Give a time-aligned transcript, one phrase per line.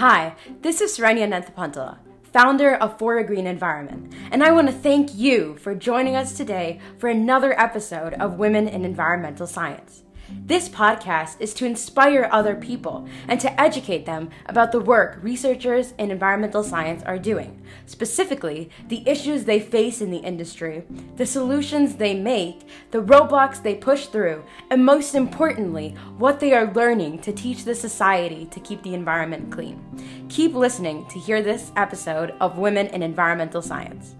[0.00, 1.98] Hi, this is Saranya Nanthapantala,
[2.32, 6.34] founder of For a Green Environment, and I want to thank you for joining us
[6.34, 10.04] today for another episode of Women in Environmental Science.
[10.32, 15.92] This podcast is to inspire other people and to educate them about the work researchers
[15.98, 20.84] in environmental science are doing, specifically the issues they face in the industry,
[21.16, 26.72] the solutions they make, the roadblocks they push through, and most importantly, what they are
[26.72, 29.80] learning to teach the society to keep the environment clean.
[30.28, 34.16] Keep listening to hear this episode of Women in Environmental Science.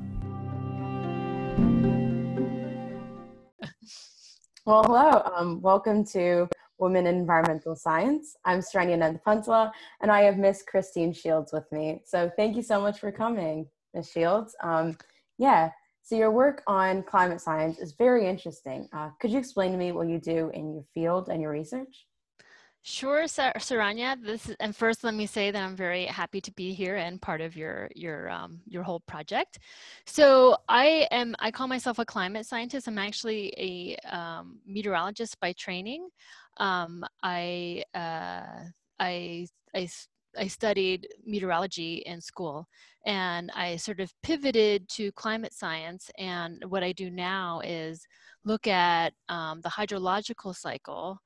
[4.71, 5.23] Well, hello.
[5.35, 6.49] Um, welcome to
[6.79, 8.37] Women in Environmental Science.
[8.45, 12.03] I'm Saranya Nanthapantala, and I have Miss Christine Shields with me.
[12.07, 14.55] So thank you so much for coming, Miss Shields.
[14.63, 14.97] Um,
[15.39, 15.73] yeah,
[16.05, 18.89] so your work on climate science is very interesting.
[18.93, 22.07] Uh, could you explain to me what you do in your field and your research?
[22.83, 24.17] Sure, Saranya.
[24.23, 27.21] This is, and first, let me say that I'm very happy to be here and
[27.21, 29.59] part of your your um, your whole project.
[30.07, 32.89] So I am I call myself a climate scientist.
[32.89, 36.09] I'm actually a um, meteorologist by training.
[36.57, 38.65] Um, I, uh,
[38.99, 39.89] I I
[40.39, 42.67] I studied meteorology in school,
[43.05, 46.11] and I sort of pivoted to climate science.
[46.19, 48.07] And what I do now is
[48.45, 51.19] look at um, the hydrological cycle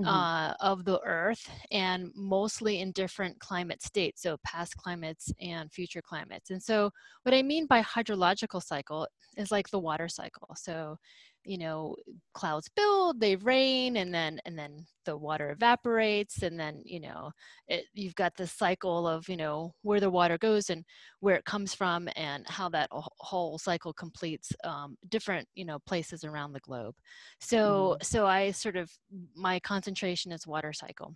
[0.00, 0.08] mm-hmm.
[0.08, 6.02] uh, of the earth and mostly in different climate states so past climates and future
[6.02, 6.90] climates and so
[7.22, 9.06] what i mean by hydrological cycle
[9.36, 10.96] is like the water cycle so
[11.44, 11.96] you know
[12.34, 17.30] clouds build they rain and then and then the water evaporates and then you know
[17.68, 20.84] it, you've got this cycle of you know where the water goes and
[21.20, 26.24] where it comes from and how that whole cycle completes um, different you know places
[26.24, 26.94] around the globe
[27.40, 28.04] so mm.
[28.04, 28.90] so i sort of
[29.34, 31.14] my concentration is water cycle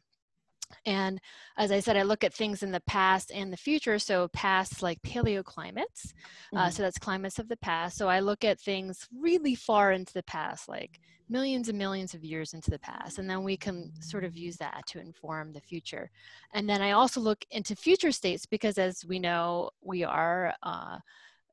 [0.86, 1.20] and
[1.56, 3.98] as I said, I look at things in the past and the future.
[3.98, 5.76] So past like paleoclimates.
[5.76, 6.56] Uh, mm-hmm.
[6.56, 7.96] Uh, so that's climates of the past.
[7.96, 12.24] So I look at things really far into the past, like millions and millions of
[12.24, 13.18] years into the past.
[13.18, 16.10] And then we can sort of use that to inform the future.
[16.52, 20.98] And then I also look into future states because as we know, we are uh,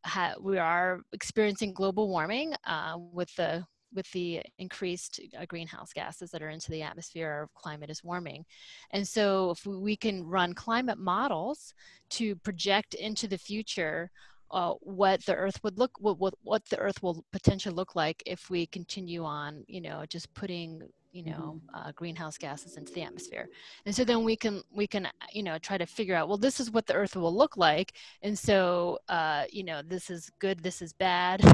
[0.06, 6.32] ha- we are experiencing global warming uh, with the with the increased uh, greenhouse gases
[6.32, 8.46] that are into the atmosphere, our climate is warming.
[8.92, 11.74] And so if we can run climate models
[12.12, 14.10] to project into the future
[14.52, 18.22] uh, what the earth would look what, what, what the earth will potentially look like
[18.26, 20.82] if we continue on you know just putting
[21.12, 21.90] you know mm-hmm.
[21.90, 23.48] uh, greenhouse gases into the atmosphere.
[23.86, 26.60] And so then we can we can you know try to figure out well this
[26.60, 27.94] is what the earth will look like.
[28.22, 31.42] And so uh, you know this is good this is bad.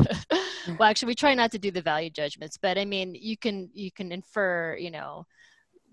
[0.68, 3.70] Well actually we try not to do the value judgments but i mean you can
[3.74, 5.26] you can infer you know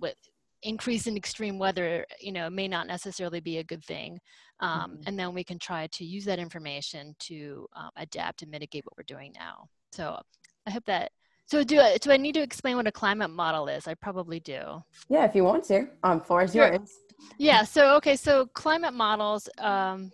[0.01, 0.17] what
[0.65, 4.19] increase in extreme weather you know may not necessarily be a good thing.
[4.61, 5.03] Um, mm-hmm.
[5.07, 8.97] and then we can try to use that information to um, adapt and mitigate what
[8.97, 9.69] we're doing now.
[9.93, 10.21] So
[10.67, 11.13] i hope that
[11.47, 13.87] so do I, do I need to explain what a climate model is?
[13.87, 14.83] I probably do.
[15.09, 15.89] Yeah, if you want to.
[16.03, 16.91] Um, floor is yours.
[17.39, 17.65] Yeah.
[17.65, 18.17] So okay.
[18.17, 20.11] So climate models um,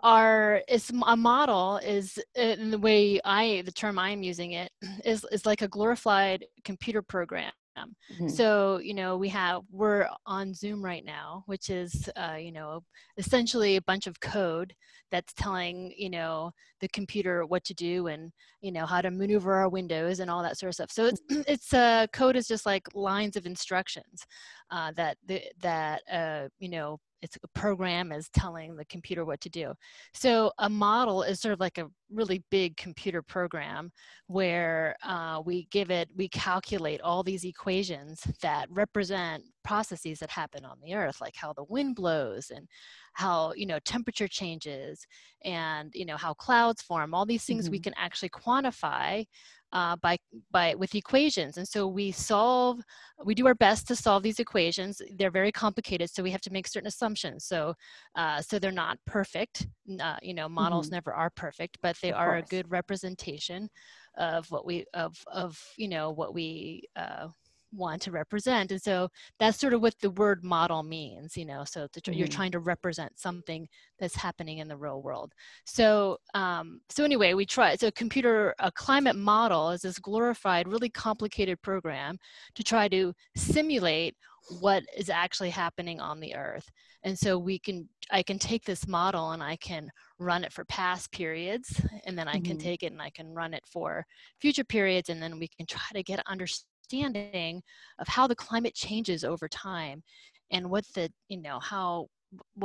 [0.00, 4.70] are is a model is in the way I the term I'm using it
[5.04, 8.28] is is like a glorified computer program Mm-hmm.
[8.28, 12.82] So, you know, we have, we're on Zoom right now, which is, uh, you know,
[13.16, 14.74] essentially a bunch of code
[15.10, 19.54] that's telling, you know, the computer what to do and, you know, how to maneuver
[19.54, 20.90] our windows and all that sort of stuff.
[20.90, 24.24] So it's, it's uh, code is just like lines of instructions
[24.70, 29.40] uh, that, the, that, uh, you know, it's a program is telling the computer what
[29.40, 29.72] to do.
[30.14, 33.90] So a model is sort of like a really big computer program
[34.26, 40.64] where uh, we give it, we calculate all these equations that represent processes that happen
[40.64, 42.68] on the earth, like how the wind blows and
[43.14, 45.06] how, you know, temperature changes
[45.44, 47.72] and, you know, how clouds form, all these things mm-hmm.
[47.72, 49.24] we can actually quantify
[49.72, 50.16] uh, by
[50.50, 52.80] by with equations and so we solve
[53.24, 56.52] we do our best to solve these equations they're very complicated so we have to
[56.52, 57.74] make certain assumptions so
[58.14, 59.66] uh, so they're not perfect
[60.00, 60.96] uh, you know models mm-hmm.
[60.96, 62.44] never are perfect but they of are course.
[62.46, 63.68] a good representation
[64.16, 67.28] of what we of of you know what we uh,
[67.76, 69.08] want to represent and so
[69.38, 72.18] that's sort of what the word model means you know so to, mm-hmm.
[72.18, 73.68] you're trying to represent something
[73.98, 75.32] that's happening in the real world
[75.64, 80.90] so um, so anyway we try so computer a climate model is this glorified really
[80.90, 82.18] complicated program
[82.54, 84.14] to try to simulate
[84.60, 86.70] what is actually happening on the earth
[87.02, 90.64] and so we can i can take this model and i can run it for
[90.66, 92.44] past periods and then i mm-hmm.
[92.44, 94.04] can take it and i can run it for
[94.40, 97.62] future periods and then we can try to get understanding understanding
[97.98, 100.02] of how the climate changes over time
[100.50, 102.08] and what the you know how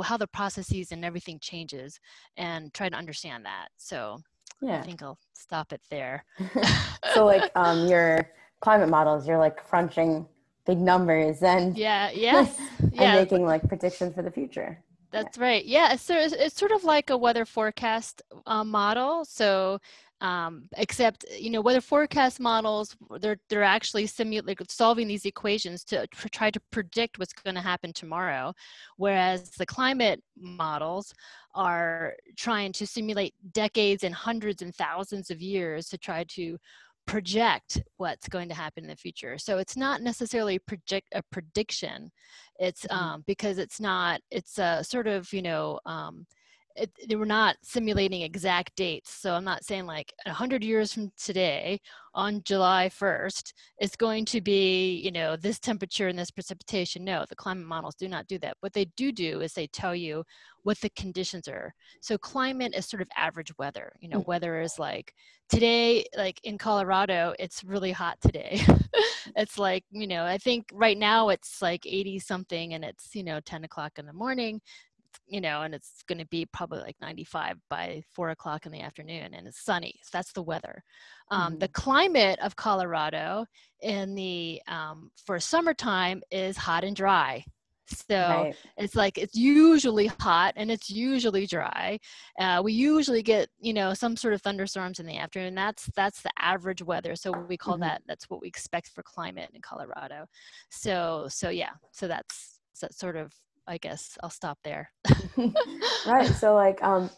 [0.02, 1.98] how the processes and everything changes
[2.36, 3.68] and try to understand that.
[3.76, 4.20] So
[4.60, 4.78] yeah.
[4.78, 6.24] i think i'll stop it there.
[7.14, 8.30] So like um your
[8.60, 10.26] climate models you're like crunching
[10.64, 13.14] big numbers and yeah yes and yeah.
[13.14, 14.82] making like predictions for the future.
[15.10, 15.64] That's right.
[15.64, 19.24] Yeah it's, it's sort of like a weather forecast uh, model.
[19.24, 19.78] So
[20.22, 26.06] um, except you know weather forecast models they're they're actually simulating solving these equations to,
[26.06, 28.54] to try to predict what's going to happen tomorrow
[28.96, 31.12] whereas the climate models
[31.54, 36.56] are trying to simulate decades and hundreds and thousands of years to try to
[37.04, 42.12] project what's going to happen in the future so it's not necessarily project a prediction
[42.60, 42.96] it's mm-hmm.
[42.96, 46.24] um, because it's not it's a sort of you know um,
[46.76, 49.12] it, they were not simulating exact dates.
[49.12, 51.80] So I'm not saying like 100 years from today
[52.14, 57.04] on July 1st, it's going to be, you know, this temperature and this precipitation.
[57.04, 58.56] No, the climate models do not do that.
[58.60, 60.24] What they do do is they tell you
[60.62, 61.74] what the conditions are.
[62.00, 63.92] So climate is sort of average weather.
[64.00, 64.26] You know, mm.
[64.26, 65.12] weather is like
[65.48, 68.60] today, like in Colorado, it's really hot today.
[69.36, 73.24] it's like, you know, I think right now it's like 80 something and it's, you
[73.24, 74.60] know, 10 o'clock in the morning
[75.32, 78.82] you know, and it's going to be probably like 95 by four o'clock in the
[78.82, 79.94] afternoon, and it's sunny.
[80.02, 80.84] So that's the weather.
[81.30, 81.58] Um, mm-hmm.
[81.60, 83.46] The climate of Colorado
[83.80, 87.44] in the um, for summertime is hot and dry.
[87.86, 88.54] So right.
[88.76, 91.98] it's like it's usually hot and it's usually dry.
[92.38, 95.54] Uh, we usually get you know some sort of thunderstorms in the afternoon.
[95.54, 97.16] That's that's the average weather.
[97.16, 97.84] So we call mm-hmm.
[97.84, 100.26] that that's what we expect for climate in Colorado.
[100.70, 101.72] So so yeah.
[101.90, 103.32] So that's that sort of
[103.66, 104.92] I guess I'll stop there.
[106.06, 106.26] right.
[106.34, 107.10] So like um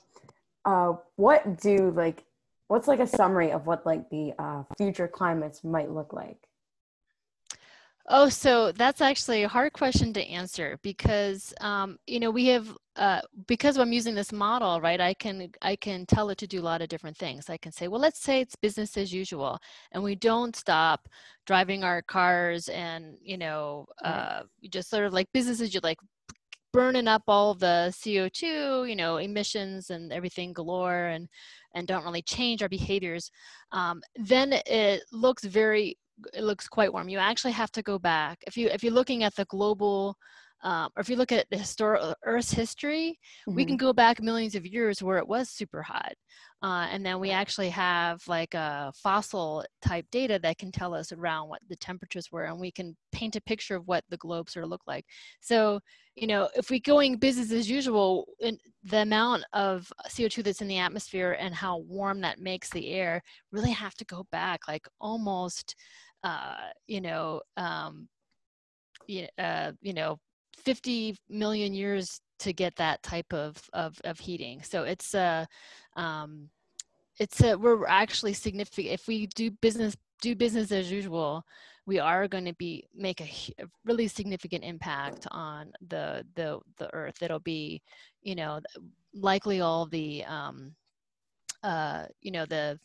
[0.65, 2.25] uh what do like
[2.69, 6.39] what's like a summary of what like the uh future climates might look like?
[8.11, 12.77] Oh, so that's actually a hard question to answer because um, you know we have
[12.97, 15.01] uh, because I'm using this model, right?
[15.01, 17.49] I can I can tell it to do a lot of different things.
[17.49, 19.59] I can say, well, let's say it's business as usual,
[19.93, 21.09] and we don't stop
[21.47, 25.99] driving our cars, and you know, uh, just sort of like business as you like
[26.75, 31.29] burning up all the CO2, you know, emissions and everything galore and,
[31.77, 33.31] and don't really change our behaviors,
[33.71, 35.97] um, then it looks very,
[36.33, 37.09] it looks quite warm.
[37.09, 38.39] You actually have to go back.
[38.49, 40.17] If, you, if you're looking at the global
[40.65, 43.55] um, or if you look at the historical Earth's history, mm-hmm.
[43.55, 43.87] we can mm-hmm.
[43.87, 46.15] go back millions of years where it was super hot.
[46.63, 51.13] Uh, and then we actually have like a fossil type data that can tell us
[51.13, 54.49] around what the temperatures were, and we can paint a picture of what the globe
[54.49, 55.05] sort of looked like.
[55.43, 55.81] So,
[56.15, 60.79] you know, if we're going business as usual, the amount of CO2 that's in the
[60.79, 63.21] atmosphere and how warm that makes the air
[63.53, 65.77] really have to go back like almost,
[66.23, 66.57] uh,
[66.87, 68.09] you know, um,
[69.39, 70.19] uh, you know,
[70.55, 74.63] 50 million years to get that type of of, of heating.
[74.63, 75.47] So it's a
[75.97, 76.49] um,
[77.19, 78.93] it's a we're actually significant.
[78.93, 81.45] If we do business do business as usual,
[81.87, 83.31] we are going to be make a,
[83.63, 87.23] a, really significant impact on the the the Earth.
[87.23, 87.83] It'll be,
[88.23, 88.61] you know,
[89.13, 90.75] likely all the um,
[91.63, 92.79] uh, you know the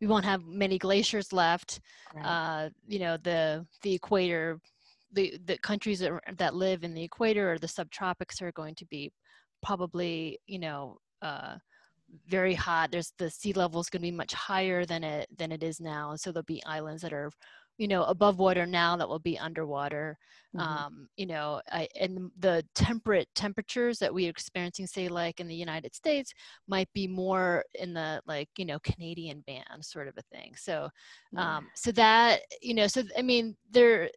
[0.00, 1.80] we won't have many glaciers left.
[2.14, 2.24] Right.
[2.24, 4.60] Uh, you know the the equator
[5.12, 8.86] the, the countries that, that live in the equator or the subtropics are going to
[8.86, 9.12] be
[9.62, 11.56] probably, you know, uh,
[12.28, 12.90] very hot.
[12.90, 15.80] There's the sea level is going to be much higher than it than it is
[15.80, 16.14] now.
[16.16, 17.30] So there'll be islands that are,
[17.78, 20.18] you know, above water now that will be underwater.
[20.54, 20.68] Mm-hmm.
[20.68, 25.54] Um, you know, I, and the temperate temperatures that we're experiencing, say, like in the
[25.54, 26.32] United States,
[26.68, 30.52] might be more in the like you know Canadian band sort of a thing.
[30.56, 30.90] So,
[31.36, 34.10] um, so that you know, so I mean, there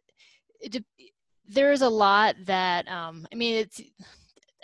[0.60, 0.84] it,
[1.48, 3.80] there is a lot that um, I mean it's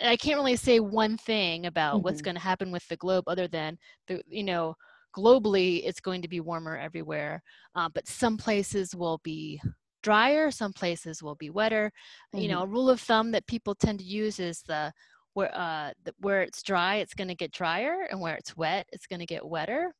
[0.01, 2.03] I can't really say one thing about mm-hmm.
[2.03, 4.75] what's going to happen with the globe other than the you know
[5.15, 7.41] globally it's going to be warmer everywhere
[7.75, 9.61] uh, but some places will be
[10.01, 11.91] drier some places will be wetter
[12.33, 12.41] mm-hmm.
[12.41, 12.71] you know mm-hmm.
[12.71, 14.91] a rule of thumb that people tend to use is the
[15.33, 18.85] where uh the, where it's dry it's going to get drier and where it's wet
[18.91, 19.93] it's going to get wetter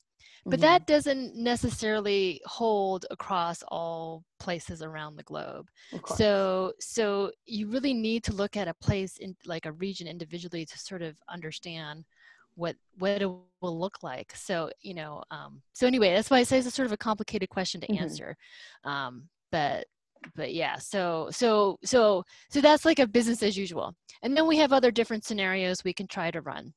[0.46, 0.62] but mm-hmm.
[0.62, 5.70] that doesn't necessarily hold across all places around the globe.
[6.16, 10.66] So so you really need to look at a place in like a region individually
[10.66, 12.04] to sort of understand
[12.56, 13.30] what what it
[13.62, 14.36] will look like.
[14.36, 16.98] So you know um, so anyway that's why i say it's a sort of a
[16.98, 18.04] complicated question to mm-hmm.
[18.04, 18.36] answer.
[18.84, 19.86] Um, but
[20.36, 23.96] but yeah so so so so that's like a business as usual.
[24.22, 26.74] And then we have other different scenarios we can try to run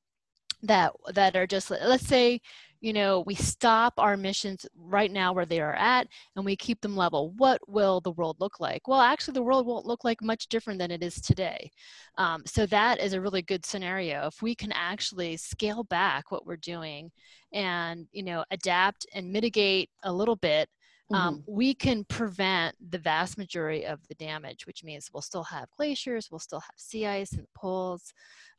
[0.63, 2.41] that that are just let's say
[2.81, 6.81] you know, we stop our emissions right now where they are at and we keep
[6.81, 8.87] them level, what will the world look like?
[8.89, 11.71] Well, actually, the world won't look like much different than it is today.
[12.19, 14.27] Um, so that is a really good scenario.
[14.27, 17.11] If we can actually scale back what we're doing
[17.53, 20.69] and, you know, adapt and mitigate a little bit
[21.13, 21.53] um, mm-hmm.
[21.55, 26.29] we can prevent the vast majority of the damage, which means we'll still have glaciers,
[26.31, 28.13] we'll still have sea ice in the poles,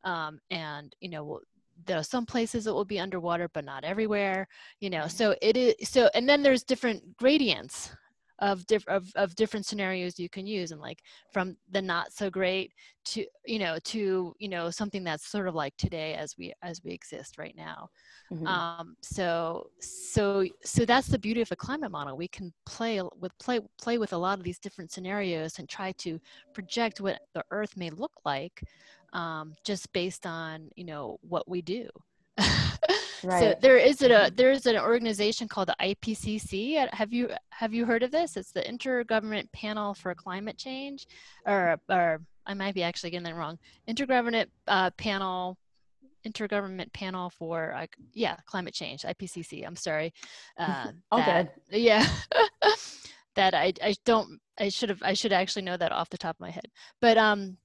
[0.04, 1.42] um, and you know we'll,
[1.86, 4.48] there are some places it will be underwater, but not everywhere.
[4.80, 7.92] You know, so it is so, and then there's different gradients
[8.40, 12.30] of, diff- of, of different scenarios you can use and like from the not so
[12.30, 12.72] great
[13.06, 16.82] to you know to you know something that's sort of like today as we as
[16.84, 17.90] we exist right now
[18.32, 18.46] mm-hmm.
[18.46, 23.32] um, so so so that's the beauty of a climate model we can play with
[23.40, 26.20] play play with a lot of these different scenarios and try to
[26.54, 28.62] project what the earth may look like
[29.14, 31.90] um, just based on you know what we do
[33.24, 33.40] Right.
[33.40, 34.36] So there is a mm-hmm.
[34.36, 36.88] there is an organization called the IPCC.
[36.94, 38.38] Have you have you heard of this?
[38.38, 41.08] It's the Intergovernment Panel for Climate Change,
[41.46, 43.58] or or I might be actually getting that wrong.
[43.90, 45.58] Intergovernment uh, Panel
[46.26, 50.12] intergovernment panel for uh, yeah climate change ipcc i'm sorry
[50.58, 52.06] uh all that, good yeah
[53.36, 56.36] that i i don't i should have i should actually know that off the top
[56.36, 56.66] of my head
[57.00, 57.56] but um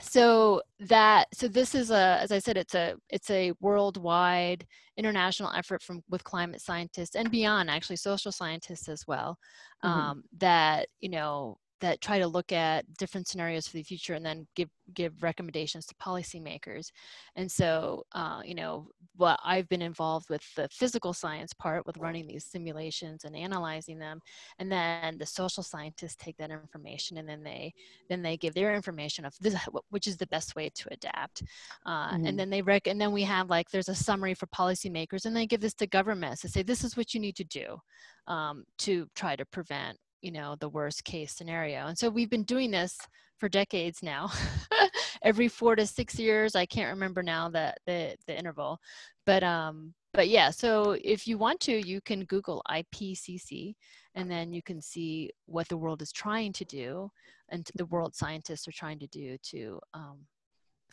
[0.00, 5.52] so that so this is a as i said it's a it's a worldwide international
[5.56, 9.38] effort from with climate scientists and beyond actually social scientists as well
[9.84, 9.98] mm-hmm.
[9.98, 14.24] um, that you know that try to look at different scenarios for the future and
[14.24, 16.90] then give give recommendations to policymakers.
[17.36, 21.96] And so, uh, you know, what I've been involved with the physical science part with
[21.96, 24.20] running these simulations and analyzing them,
[24.58, 27.72] and then the social scientists take that information and then they
[28.08, 29.56] then they give their information of this,
[29.90, 31.42] which is the best way to adapt.
[31.86, 32.26] Uh, mm-hmm.
[32.26, 35.36] And then they rec and then we have like there's a summary for policymakers, and
[35.36, 37.78] they give this to governments to say this is what you need to do
[38.26, 41.86] um, to try to prevent you know the worst case scenario.
[41.86, 42.96] And so we've been doing this
[43.38, 44.30] for decades now.
[45.22, 48.78] Every four to six years i can't remember now that the the interval.
[49.26, 53.74] But um but yeah so if you want to you can google ipcc
[54.14, 57.10] and then you can see what the world is trying to do
[57.48, 60.18] and the world scientists are trying to do to um,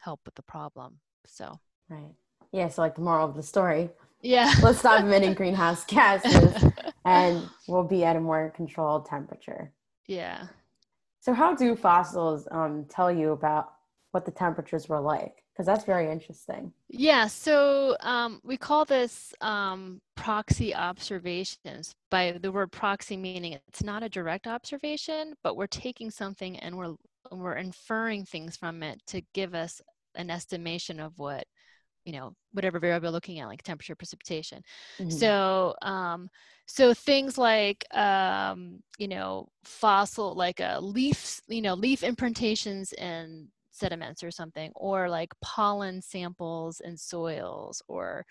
[0.02, 1.00] help with the problem.
[1.26, 1.60] So
[1.90, 2.16] right
[2.51, 3.89] yeah so like the moral of the story.
[4.22, 4.53] Yeah.
[4.62, 6.63] Let's stop emitting greenhouse gases
[7.05, 9.72] and we'll be at a more controlled temperature.
[10.08, 10.48] Yeah.
[11.20, 13.74] So how do fossils um, tell you about
[14.12, 15.43] what the temperatures were like?
[15.53, 16.72] Because that's very interesting.
[16.89, 21.96] Yeah so um, we call this um, proxy observations.
[22.10, 26.77] By the word proxy meaning it's not a direct observation but we're taking something and
[26.77, 26.96] we're
[27.31, 29.81] we're inferring things from it to give us
[30.15, 31.46] an estimation of what
[32.05, 34.62] you know whatever variable you're looking at like temperature precipitation
[35.00, 35.10] mm-hmm.
[35.10, 36.29] so um
[36.65, 42.93] so things like um you know fossil like a uh, leaf you know leaf imprintations
[42.93, 48.25] in sediments or something or like pollen samples in soils or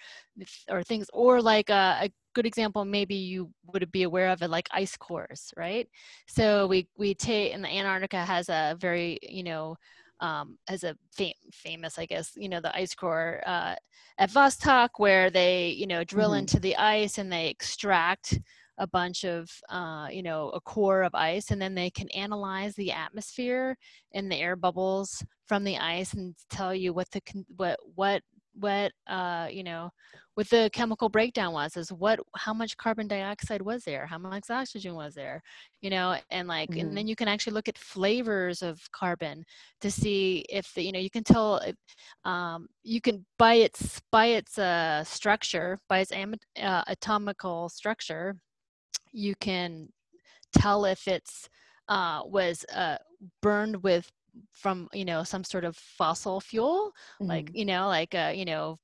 [0.68, 4.50] or things or like a, a good example maybe you would be aware of it
[4.50, 5.88] like ice cores right
[6.28, 9.74] so we we take and the antarctica has a very you know
[10.20, 13.74] um, as a fam- famous, I guess, you know, the ice core uh,
[14.18, 16.40] at Vostok, where they, you know, drill mm-hmm.
[16.40, 18.38] into the ice and they extract
[18.78, 22.74] a bunch of, uh, you know, a core of ice, and then they can analyze
[22.74, 23.76] the atmosphere
[24.14, 28.22] and the air bubbles from the ice and tell you what the con- what what
[28.54, 29.90] what uh, you know
[30.35, 34.50] what the chemical breakdown was is what how much carbon dioxide was there how much
[34.50, 35.42] oxygen was there
[35.83, 36.80] you know and like mm-hmm.
[36.80, 39.45] and then you can actually look at flavors of carbon
[39.80, 41.76] to see if the, you know you can tell if,
[42.25, 48.37] um, you can by its by its uh, structure by its am- uh, atomical structure
[49.12, 49.88] you can
[50.52, 51.49] tell if it's
[51.88, 52.97] uh, was uh,
[53.42, 54.11] burned with
[54.52, 57.28] from you know some sort of fossil fuel mm-hmm.
[57.28, 58.78] like you know like uh, you know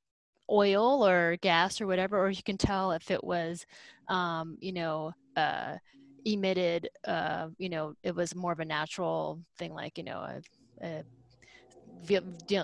[0.50, 3.66] oil or gas or whatever or you can tell if it was
[4.08, 5.76] um, you know uh,
[6.25, 10.86] emitted uh, you know it was more of a natural thing like you know a,
[10.86, 11.02] a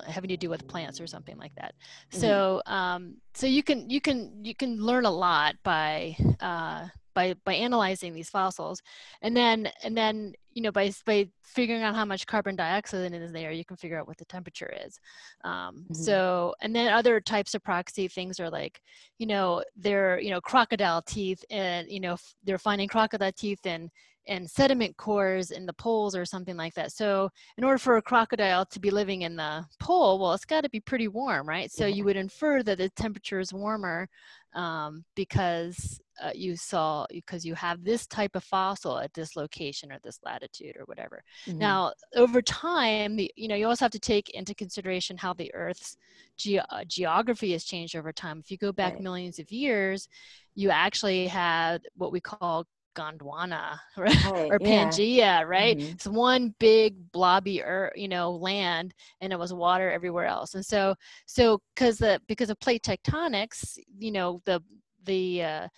[0.07, 1.75] having to do with plants or something like that.
[2.13, 2.21] Mm-hmm.
[2.21, 7.35] So um, so you can you can you can learn a lot by uh, by
[7.45, 8.83] by analyzing these fossils
[9.23, 13.33] and then and then you know by by figuring out how much carbon dioxide is
[13.33, 14.99] there you can figure out what the temperature is
[15.45, 15.95] um, mm-hmm.
[15.95, 18.81] so and then other types of proxy things are like
[19.19, 23.91] you know they're you know crocodile teeth and you know they're finding crocodile teeth in
[24.29, 26.93] and sediment cores in the poles or something like that.
[26.93, 30.63] So in order for a crocodile to be living in the pole, well, it's got
[30.63, 31.71] to be pretty warm, right?
[31.71, 34.09] So you would infer that the temperature is warmer
[34.55, 39.91] um, because uh, you saw because you have this type of fossil at this location
[39.91, 41.23] or this latitude or whatever.
[41.47, 41.59] Mm-hmm.
[41.59, 45.53] Now, over time, the, you know, you also have to take into consideration how the
[45.55, 45.97] Earth's
[46.37, 48.39] ge- uh, geography has changed over time.
[48.39, 49.03] If you go back right.
[49.03, 50.07] millions of years,
[50.55, 54.27] you actually had what we call Gondwana right?
[54.27, 55.43] or Pangea, yeah.
[55.43, 55.77] right?
[55.77, 55.93] Mm-hmm.
[55.93, 60.55] It's one big blobby, er, you know, land, and it was water everywhere else.
[60.55, 60.95] And so,
[61.27, 64.63] so because the because of plate tectonics, you know, the
[65.05, 65.69] the uh,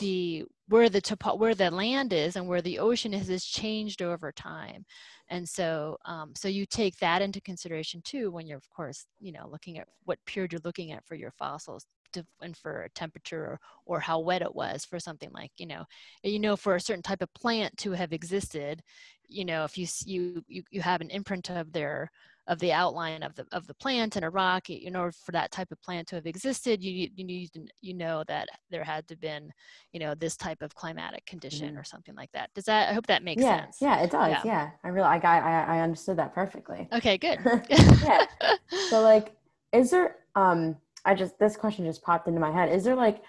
[0.00, 4.02] the where the topo- where the land is and where the ocean is has changed
[4.02, 4.84] over time
[5.28, 9.32] and so um, so you take that into consideration too when you're of course you
[9.32, 13.60] know looking at what period you're looking at for your fossils to infer temperature or,
[13.86, 15.84] or how wet it was for something like you know
[16.22, 18.82] you know for a certain type of plant to have existed
[19.28, 22.10] you know if you you you, you have an imprint of their
[22.46, 25.50] of the outline of the of the plant and a rock in order for that
[25.50, 29.16] type of plant to have existed you you need you know that there had to
[29.16, 29.50] been
[29.92, 31.78] you know this type of climatic condition mm-hmm.
[31.78, 32.50] or something like that.
[32.54, 33.78] Does that i hope that makes yeah, sense.
[33.80, 34.42] yeah it does yeah.
[34.44, 34.70] yeah.
[34.82, 36.88] I really i got I, I understood that perfectly.
[36.92, 37.38] Okay good.
[37.70, 38.26] Yeah.
[38.90, 39.34] So like
[39.72, 43.22] is there um i just this question just popped into my head is there like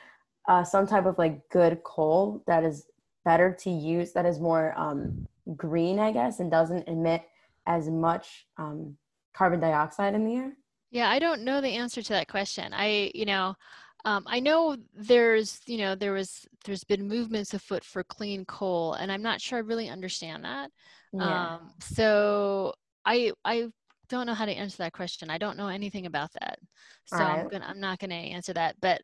[0.48, 2.86] uh, some type of like good coal that is
[3.24, 7.24] better to use that is more um green i guess and doesn't emit
[7.66, 8.96] as much um
[9.36, 10.54] carbon dioxide in the air?
[10.92, 12.74] Yeah, I don't know the answer to that question.
[12.74, 13.56] I, you know,
[14.06, 18.94] um, I know there's, you know, there was, there's been movements afoot for clean coal,
[18.94, 20.72] and I'm not sure I really understand that.
[21.12, 21.56] Yeah.
[21.56, 22.74] Um, so
[23.06, 23.68] I, I
[24.10, 25.30] don't know how to answer that question.
[25.30, 26.60] I don't know anything about that,
[27.06, 27.40] so right.
[27.40, 28.76] I'm gonna, I'm not going to answer that.
[28.82, 29.02] But,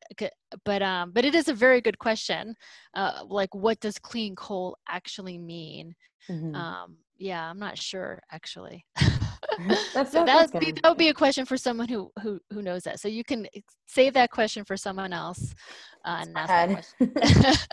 [0.65, 2.55] but, um, but it is a very good question.
[2.93, 5.95] Uh, like, what does clean coal actually mean?
[6.29, 6.55] Mm-hmm.
[6.55, 8.85] Um, yeah, I'm not sure actually.
[9.93, 12.61] that's, so that would be that would be a question for someone who who who
[12.61, 12.99] knows that.
[12.99, 13.47] So you can
[13.87, 15.53] save that question for someone else
[16.05, 16.95] uh, and ask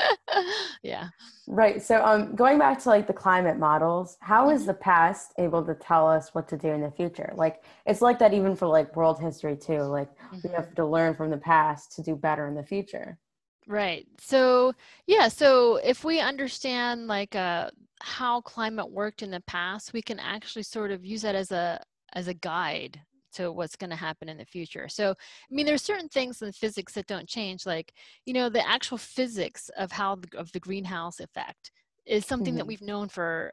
[0.83, 1.09] yeah.
[1.47, 1.83] Right.
[1.83, 4.69] So um, going back to like the climate models, how is mm-hmm.
[4.69, 7.33] the past able to tell us what to do in the future?
[7.35, 9.83] Like it's like that even for like world history too.
[9.83, 10.39] Like mm-hmm.
[10.45, 13.19] we have to learn from the past to do better in the future.
[13.67, 14.07] Right.
[14.19, 14.73] So
[15.07, 15.29] yeah.
[15.29, 20.63] So if we understand like uh how climate worked in the past, we can actually
[20.63, 21.83] sort of use that as a
[22.15, 23.01] as a guide
[23.35, 24.89] to what's going to happen in the future.
[24.89, 27.93] So, I mean, there's certain things in physics that don't change, like
[28.25, 31.71] you know, the actual physics of how the, of the greenhouse effect
[32.07, 32.59] is something mm-hmm.
[32.59, 33.53] that we've known for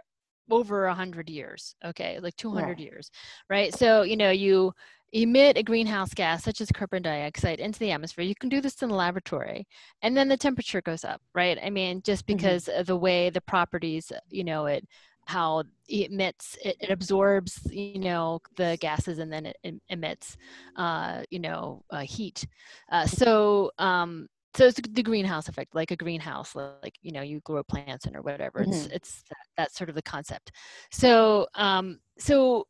[0.50, 1.76] over a hundred years.
[1.84, 2.86] Okay, like 200 yeah.
[2.86, 3.10] years,
[3.50, 3.74] right?
[3.74, 4.74] So, you know, you
[5.16, 8.82] emit a greenhouse gas such as carbon dioxide into the atmosphere you can do this
[8.82, 9.66] in the laboratory
[10.02, 12.36] and then the temperature goes up right i mean just mm-hmm.
[12.36, 12.82] because mm-hmm.
[12.82, 14.86] of the way the properties you know it
[15.28, 20.38] how it emits it, it, absorbs you know the gases and then it, it emits
[20.76, 22.46] uh, you know uh, heat
[22.92, 27.40] uh, so um, so it's the greenhouse effect like a greenhouse like you know you
[27.40, 28.72] grow plants in or whatever mm-hmm.
[28.72, 30.52] it's it's that, that's sort of the concept
[30.92, 32.68] so um so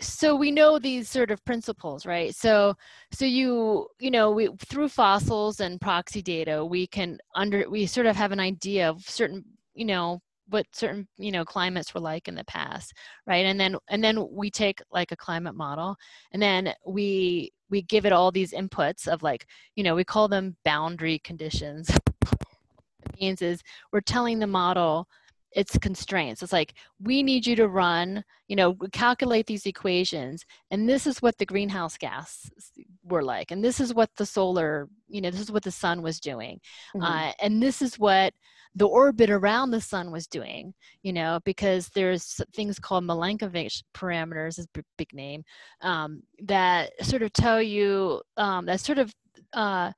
[0.00, 2.34] so we know these sort of principles right?
[2.34, 2.74] So
[3.12, 8.06] so you you know we through fossils and proxy data we can under we sort
[8.06, 12.28] of have an idea of certain you know what certain you know climates were like
[12.28, 12.92] in the past
[13.26, 13.46] right?
[13.46, 15.96] And then and then we take like a climate model
[16.32, 20.28] and then we we give it all these inputs of like you know we call
[20.28, 21.90] them boundary conditions.
[21.90, 25.08] It means is we're telling the model
[25.56, 26.42] its constraints.
[26.42, 31.22] It's like, we need you to run, you know, calculate these equations, and this is
[31.22, 32.50] what the greenhouse gas
[33.02, 36.02] were like, and this is what the solar, you know, this is what the sun
[36.02, 36.60] was doing,
[36.94, 37.02] mm-hmm.
[37.02, 38.34] uh, and this is what
[38.74, 44.58] the orbit around the sun was doing, you know, because there's things called Milankovitch parameters,
[44.58, 45.42] is a big name,
[45.80, 49.10] um, that sort of tell you, um, that sort of,
[49.54, 49.90] uh,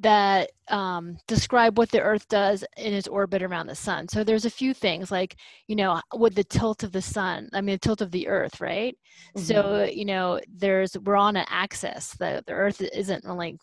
[0.00, 4.08] that um, describe what the Earth does in its orbit around the sun.
[4.08, 5.36] So there's a few things like,
[5.68, 8.60] you know, with the tilt of the sun, I mean, the tilt of the Earth,
[8.60, 8.96] right?
[9.36, 9.44] Mm-hmm.
[9.44, 12.14] So, you know, there's, we're on an axis.
[12.18, 13.58] The, the Earth isn't only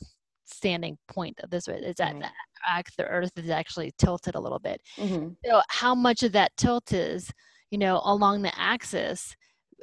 [0.45, 1.79] standing point of this way.
[1.81, 2.85] It's at right.
[2.97, 4.81] the, the Earth is actually tilted a little bit.
[4.97, 5.29] Mm-hmm.
[5.45, 7.31] So how much of that tilt is,
[7.71, 9.35] you know, along the axis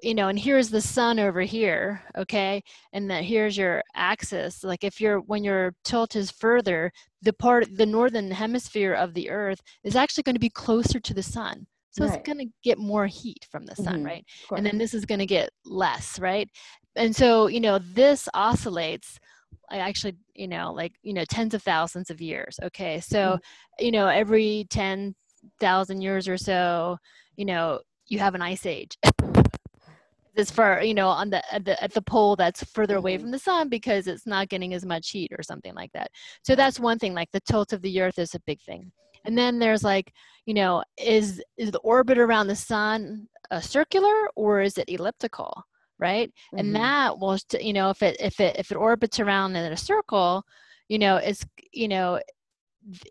[0.03, 4.85] you know and here's the sun over here okay and then here's your axis like
[4.85, 6.91] if you're when your tilt is further
[7.23, 11.15] the part the northern hemisphere of the earth is actually going to be closer to
[11.15, 12.15] the sun so right.
[12.15, 14.07] it's going to get more heat from the sun mm-hmm.
[14.07, 16.49] right and then this is going to get less right
[16.95, 19.19] and so you know this oscillates
[19.69, 22.61] I actually, you know, like, you know, tens of thousands of years.
[22.63, 23.01] Okay.
[23.01, 23.85] So, mm-hmm.
[23.85, 25.13] you know, every 10,
[25.61, 26.99] thousand years or so,
[27.37, 28.97] you know, you have an ice age.
[30.37, 33.23] it's for you know on the at the at the pole that's further away mm-hmm.
[33.23, 36.11] from the sun because it's not getting as much heat or something like that.
[36.43, 37.15] So that's one thing.
[37.15, 38.93] Like the tilt of the Earth is a big thing.
[39.25, 40.13] And then there's like,
[40.45, 45.65] you know, is is the orbit around the sun a circular or is it elliptical?
[45.99, 46.59] right mm-hmm.
[46.59, 49.77] and that will you know if it if it if it orbits around in a
[49.77, 50.43] circle
[50.89, 52.21] you know it's you know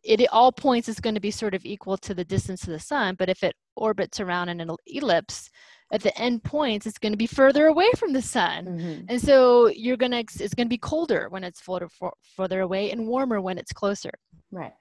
[0.03, 2.69] it at all points is going to be sort of equal to the distance to
[2.69, 5.49] the sun but if it orbits around in an ellipse
[5.91, 8.65] at the end points it's going to be further away from the sun.
[8.65, 9.05] Mm-hmm.
[9.09, 11.87] and so you're going to it's going to be colder when it's further
[12.35, 14.11] further away and warmer when it's closer.
[14.51, 14.73] Right.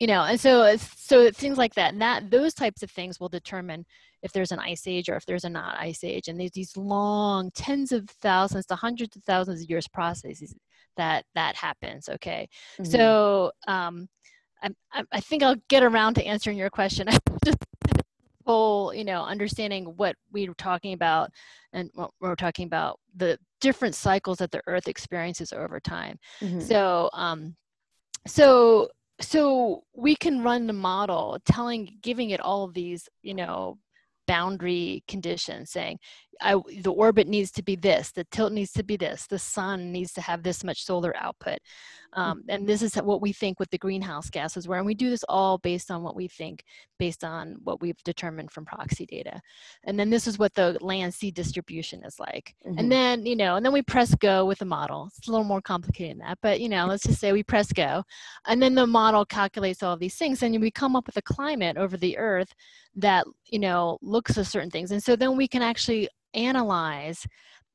[0.00, 3.28] You know and so so things like that and that those types of things will
[3.28, 3.84] determine
[4.22, 6.28] if there's an ice age or if there's a not ice age.
[6.28, 10.54] And there's these long tens of thousands to hundreds of thousands of years processes
[10.96, 12.48] that that happens okay?
[12.80, 12.90] Mm-hmm.
[12.90, 14.08] so um
[14.60, 17.06] I, I think i'll get around to answering your question.
[17.44, 17.58] Just
[18.48, 21.30] whole you know understanding what we were talking about
[21.74, 26.58] and what we're talking about the different cycles that the earth experiences over time mm-hmm.
[26.60, 27.54] so um
[28.26, 28.88] so
[29.20, 33.76] so we can run the model telling giving it all of these you know
[34.26, 35.98] boundary conditions saying
[36.40, 39.92] I, the orbit needs to be this the tilt needs to be this the sun
[39.92, 41.58] needs to have this much solar output
[42.14, 45.10] um, and this is what we think with the greenhouse gases were and we do
[45.10, 46.64] this all based on what we think
[46.98, 49.40] based on what we've determined from proxy data
[49.84, 52.78] and then this is what the land sea distribution is like mm-hmm.
[52.78, 55.44] and then you know and then we press go with the model it's a little
[55.44, 58.02] more complicated than that but you know let's just say we press go
[58.46, 61.76] and then the model calculates all these things and we come up with a climate
[61.76, 62.52] over the earth
[62.94, 67.26] that you know looks at certain things and so then we can actually analyze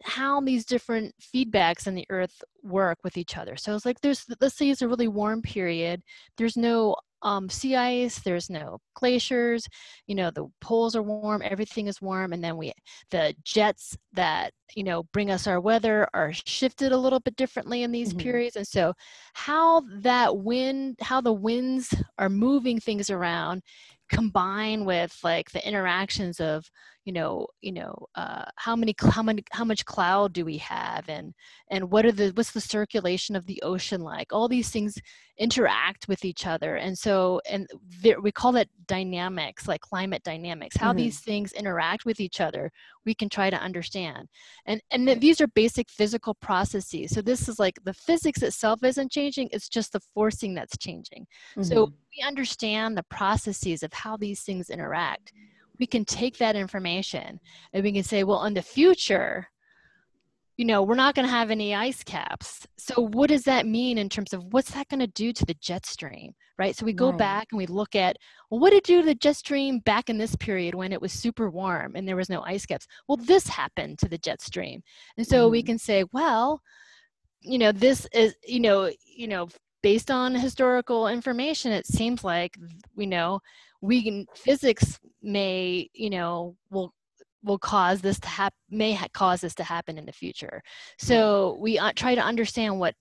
[0.03, 4.25] how these different feedbacks in the earth work with each other so it's like there's
[4.41, 6.01] let's say it's a really warm period
[6.37, 9.65] there's no um, sea ice there's no glaciers
[10.07, 12.73] you know the poles are warm everything is warm and then we
[13.11, 17.83] the jets that you know bring us our weather are shifted a little bit differently
[17.83, 18.19] in these mm-hmm.
[18.19, 18.93] periods and so
[19.33, 23.61] how that wind how the winds are moving things around
[24.09, 26.65] combine with like the interactions of
[27.05, 31.07] you know you know uh, how many how many how much cloud do we have?
[31.09, 31.33] And
[31.69, 34.31] and what are the what's the circulation of the ocean like?
[34.31, 34.97] All these things
[35.37, 36.75] interact with each other.
[36.75, 37.67] And so and
[38.01, 40.97] there, we call it dynamics like climate dynamics how mm-hmm.
[40.97, 42.69] these things interact with each other
[43.05, 44.29] we can try to understand.
[44.65, 47.11] And and th- these are basic physical processes.
[47.11, 51.25] So this is like the physics itself isn't changing it's just the forcing that's changing.
[51.57, 51.63] Mm-hmm.
[51.63, 55.33] so we understand the processes of how these things interact
[55.79, 57.39] we can take that information
[57.73, 59.47] and we can say, well, in the future,
[60.57, 62.67] you know, we're not going to have any ice caps.
[62.77, 65.55] So what does that mean in terms of what's that going to do to the
[65.55, 66.75] jet stream, right?
[66.75, 67.17] So we go right.
[67.17, 68.17] back and we look at,
[68.49, 71.01] well, what did it do to the jet stream back in this period when it
[71.01, 72.85] was super warm and there was no ice caps?
[73.07, 74.83] Well, this happened to the jet stream.
[75.17, 75.51] And so mm.
[75.51, 76.61] we can say, well,
[77.41, 79.49] you know, this is, you know, you know,
[79.83, 82.57] based on historical information, it seems like,
[82.95, 83.39] you know,
[83.83, 86.93] we can physics may you know will
[87.43, 90.61] will cause this to happen may ha- cause this to happen in the future.
[90.97, 92.95] So we uh, try to understand what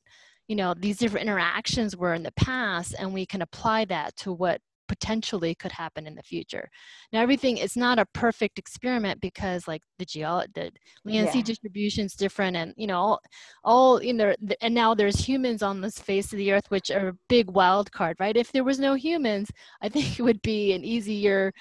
[0.49, 4.33] you know these different interactions were in the past and we can apply that to
[4.33, 6.69] what potentially could happen in the future.
[7.13, 10.71] Now everything is not a perfect experiment because like the geo the
[11.05, 11.45] land sea yeah.
[11.45, 13.21] distribution is different and you know all,
[13.65, 17.09] all you know and now there's humans on this face of the earth which are
[17.09, 18.37] a big wild card, right?
[18.37, 21.53] If there was no humans, I think it would be an easier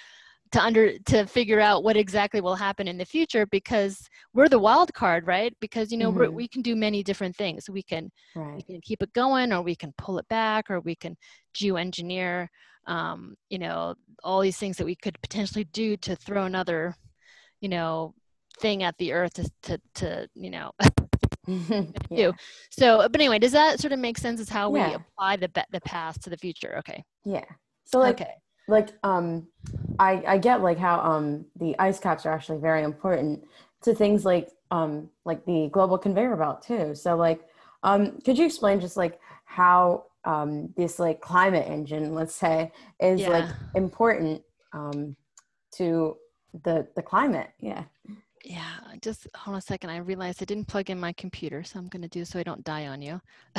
[0.52, 4.60] to under to figure out what exactly will happen in the future because we're the
[4.60, 6.34] wild card right because you know mm-hmm.
[6.34, 8.56] we can do many different things we can right.
[8.56, 11.16] we can keep it going or we can pull it back or we can
[11.56, 12.48] geoengineer
[12.88, 16.96] um, you know all these things that we could potentially do to throw another
[17.62, 18.14] you know
[18.60, 20.72] thing at the earth to to, to you know
[22.12, 22.32] yeah.
[22.70, 24.90] so but anyway does that sort of make sense as how yeah.
[24.90, 27.44] we apply the the past to the future okay yeah
[27.84, 28.34] so like okay
[28.72, 29.48] like um
[30.00, 33.44] i i get like how um the ice caps are actually very important
[33.82, 37.42] to things like um like the global conveyor belt too so like
[37.84, 43.22] um could you explain just like how um, this like climate engine, let's say, is
[43.22, 43.30] yeah.
[43.30, 44.42] like important
[44.74, 45.16] um,
[45.76, 46.18] to
[46.64, 47.50] the the climate.
[47.60, 47.84] Yeah
[48.44, 51.78] yeah just hold on a second i realized i didn't plug in my computer so
[51.78, 53.20] i'm going to do so i don't die on you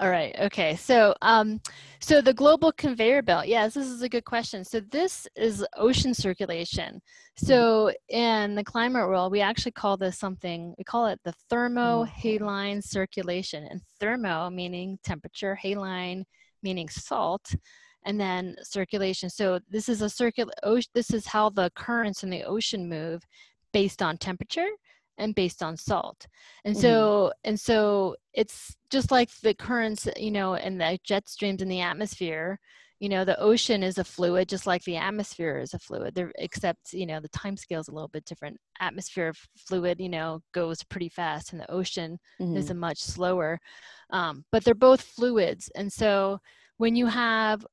[0.00, 1.60] all right okay so um
[2.00, 6.12] so the global conveyor belt yes this is a good question so this is ocean
[6.12, 7.00] circulation
[7.36, 12.82] so in the climate world we actually call this something we call it the thermohaline
[12.82, 16.24] circulation and thermo meaning temperature haline
[16.62, 17.54] meaning salt
[18.04, 19.28] and then circulation.
[19.28, 20.52] So this is a circular.
[20.94, 23.22] This is how the currents in the ocean move,
[23.72, 24.68] based on temperature
[25.18, 26.26] and based on salt.
[26.64, 26.82] And mm-hmm.
[26.82, 31.68] so and so it's just like the currents, you know, and the jet streams in
[31.68, 32.58] the atmosphere.
[32.98, 36.14] You know, the ocean is a fluid, just like the atmosphere is a fluid.
[36.14, 38.58] There, except you know, the time scale is a little bit different.
[38.78, 42.56] Atmosphere fluid, you know, goes pretty fast, and the ocean mm-hmm.
[42.56, 43.58] is a much slower.
[44.10, 46.40] Um, but they're both fluids, and so
[46.76, 47.64] when you have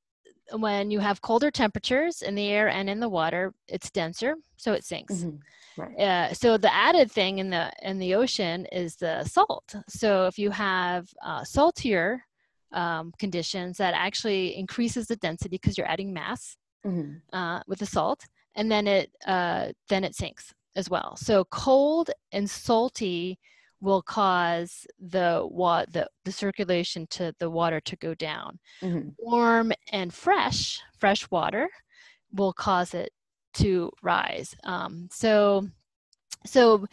[0.54, 4.74] when you have colder temperatures in the air and in the water, it's denser, so
[4.74, 5.16] it sinks.
[5.16, 5.82] Mm-hmm.
[5.82, 6.00] Right.
[6.00, 9.76] Uh, so the added thing in the in the ocean is the salt.
[9.88, 12.24] So if you have uh, saltier
[12.72, 17.18] um, conditions, that actually increases the density because you're adding mass mm-hmm.
[17.32, 21.16] uh, with the salt, and then it uh, then it sinks as well.
[21.16, 23.38] So cold and salty
[23.82, 28.60] will cause the wa- the, the circulation to the water to go down.
[28.82, 29.10] Mm-hmm.
[29.20, 31.70] Warm and fresh, fresh water
[32.34, 33.12] will cause it
[33.56, 34.56] to rise.
[34.64, 35.68] Um, so,
[36.46, 36.86] so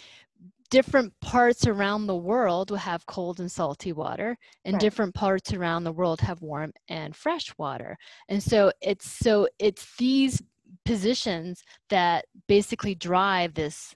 [0.70, 4.81] different parts around the world will have cold and salty water and right.
[4.81, 7.97] different parts around the world have warm and fresh water
[8.29, 10.42] and so it's so it's these
[10.85, 13.94] positions that basically drive this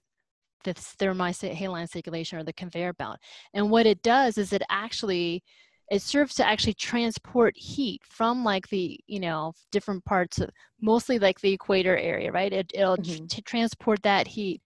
[0.65, 3.19] this thermohaline circulation or the conveyor belt
[3.55, 5.43] and what it does is it actually
[5.91, 11.19] it serves to actually transport heat from like the you know different parts of mostly
[11.19, 13.27] like the equator area right it, will mm-hmm.
[13.27, 14.61] t- transport that heat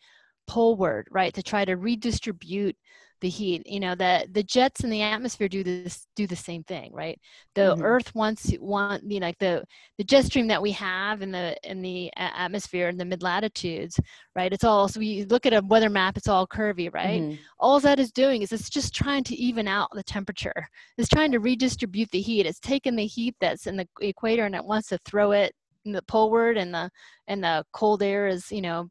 [0.47, 2.77] poleward right to try to redistribute
[3.23, 6.63] the heat you know the the jets in the atmosphere do this do the same
[6.65, 7.19] thing right?
[7.55, 7.83] The mm-hmm.
[7.83, 9.65] earth wants want you know like the
[9.97, 13.99] the jet stream that we have in the in the atmosphere in the mid latitudes
[14.35, 14.53] right?
[14.53, 17.23] It's all so we look at a weather map it's all curvy right?
[17.23, 17.43] Mm-hmm.
[17.61, 20.69] all that is doing is it's just trying to even out the temperature.
[20.99, 22.45] It's trying to redistribute the heat.
[22.45, 25.55] It's taking the heat that's in the equator and it wants to throw it
[25.85, 26.91] in the poleward and the
[27.29, 28.89] and the cold air is you know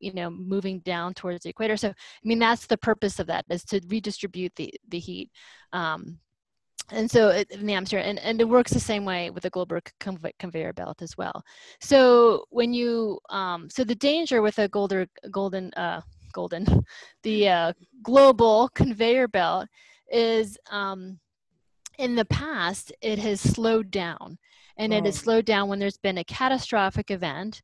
[0.00, 1.76] you know moving down towards the equator.
[1.76, 5.30] So i mean that's the purpose of that is to redistribute the the heat.
[5.72, 6.18] Um,
[6.92, 9.50] and so it, in the atmosphere and, and it works the same way with the
[9.50, 9.78] global
[10.38, 11.44] conveyor belt as well.
[11.80, 16.00] So when you um, so the danger with a golden golden uh,
[16.32, 16.66] golden
[17.22, 19.68] the uh, global conveyor belt
[20.10, 21.18] is um,
[21.98, 24.38] in the past it has slowed down.
[24.76, 27.60] And it has slowed down when there's been a catastrophic event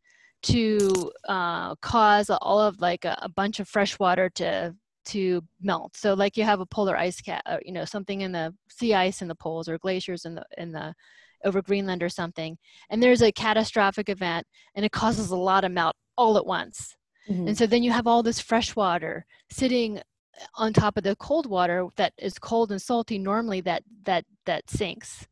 [0.47, 4.75] to uh, cause all of like a, a, bunch of fresh water to
[5.07, 5.97] to melt.
[5.97, 8.95] So like you have a polar ice cap, uh, you know, something in the sea
[8.95, 10.95] ice in the poles or glaciers in the in the
[11.45, 12.57] over Greenland or something,
[12.91, 16.97] and there's a catastrophic event and it causes a lot of melt all at once.
[17.29, 17.49] Mm-hmm.
[17.49, 20.01] And so then you have all this fresh water sitting
[20.55, 24.71] on top of the cold water that is cold and salty normally that that that
[24.71, 25.27] sinks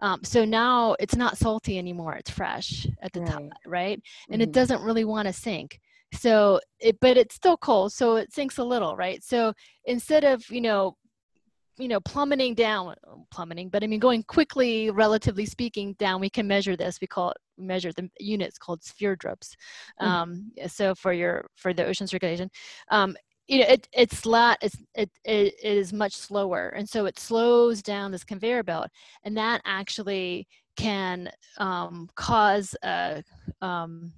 [0.00, 3.30] um, so now it's not salty anymore; it's fresh at the right.
[3.30, 4.00] top, right?
[4.30, 4.48] And mm-hmm.
[4.48, 5.80] it doesn't really want to sink.
[6.12, 9.22] So, it, but it's still cold, so it sinks a little, right?
[9.22, 9.52] So
[9.84, 10.96] instead of you know,
[11.78, 12.94] you know, plummeting down,
[13.30, 16.20] plummeting, but I mean going quickly, relatively speaking, down.
[16.20, 17.00] We can measure this.
[17.00, 19.54] We call it measure the units called sverdrups.
[20.00, 20.06] Mm-hmm.
[20.06, 22.50] Um, so for your for the ocean circulation,
[22.90, 23.16] um,
[23.48, 26.68] you know, it, it's lot, it's, it, it is much slower.
[26.70, 28.88] And so it slows down this conveyor belt
[29.24, 33.22] and that actually can um, cause uh,
[33.62, 34.12] um,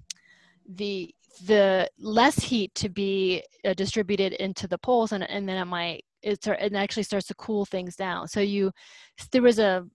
[0.68, 1.14] the,
[1.44, 6.04] the less heat to be uh, distributed into the poles and, and then it might,
[6.22, 8.26] it, start, it actually starts to cool things down.
[8.28, 8.72] So you,
[9.30, 9.86] there was a,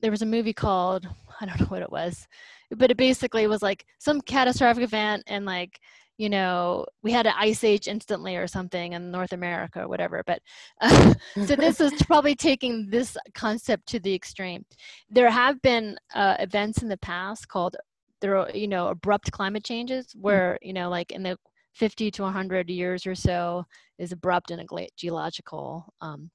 [0.00, 1.06] there was a movie called,
[1.40, 2.26] I don't know what it was,
[2.70, 5.78] but it basically was like some catastrophic event and like
[6.18, 10.22] you know, we had an ice age instantly or something in North America or whatever.
[10.26, 10.42] But
[10.80, 11.14] uh,
[11.46, 14.64] so this is probably taking this concept to the extreme.
[15.08, 17.76] There have been uh, events in the past called
[18.20, 20.20] there are, you know, abrupt climate changes hmm.
[20.20, 21.38] where, you know, like in the
[21.74, 23.64] 50 to 100 years or so
[23.98, 26.30] is abrupt in a geological um,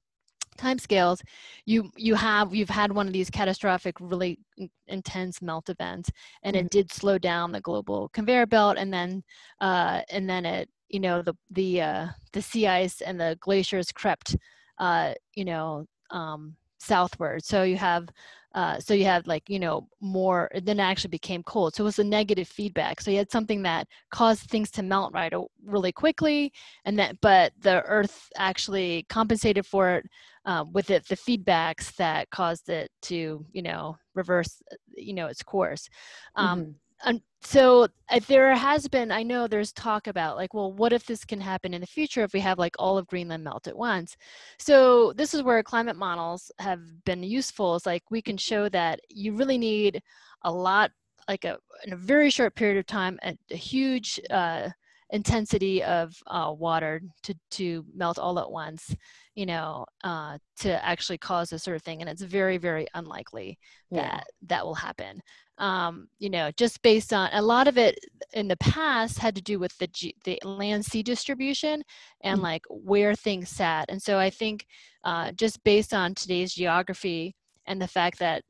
[0.58, 1.20] timescales,
[1.64, 4.38] you you have you've had one of these catastrophic, really
[4.86, 6.10] intense melt events,
[6.42, 6.66] and mm-hmm.
[6.66, 9.22] it did slow down the global conveyor belt, and then
[9.60, 13.92] uh, and then it you know the the uh, the sea ice and the glaciers
[13.92, 14.36] crept
[14.78, 17.44] uh, you know um, southward.
[17.44, 18.08] So you have
[18.54, 21.84] uh, so you had like you know more then it actually became cold so it
[21.84, 25.32] was a negative feedback so you had something that caused things to melt right
[25.64, 26.52] really quickly
[26.84, 30.06] and that but the earth actually compensated for it
[30.46, 34.62] uh, with it the feedbacks that caused it to you know reverse
[34.96, 35.88] you know its course
[36.36, 36.70] um, mm-hmm.
[37.08, 41.04] and so uh, there has been i know there's talk about like well what if
[41.06, 43.76] this can happen in the future if we have like all of greenland melt at
[43.76, 44.16] once
[44.58, 49.00] so this is where climate models have been useful it's like we can show that
[49.08, 50.02] you really need
[50.42, 50.90] a lot
[51.28, 54.68] like a in a very short period of time a, a huge uh,
[55.10, 58.94] intensity of uh, water to to melt all at once
[59.34, 63.58] you know uh, to actually cause this sort of thing and it's very very unlikely
[63.90, 64.20] that yeah.
[64.42, 65.20] that will happen
[65.58, 67.98] um, you know just based on a lot of it
[68.32, 71.82] in the past had to do with the G, the land sea distribution
[72.22, 72.44] and mm-hmm.
[72.44, 74.66] like where things sat and so i think
[75.04, 77.34] uh, just based on today's geography
[77.66, 78.42] and the fact that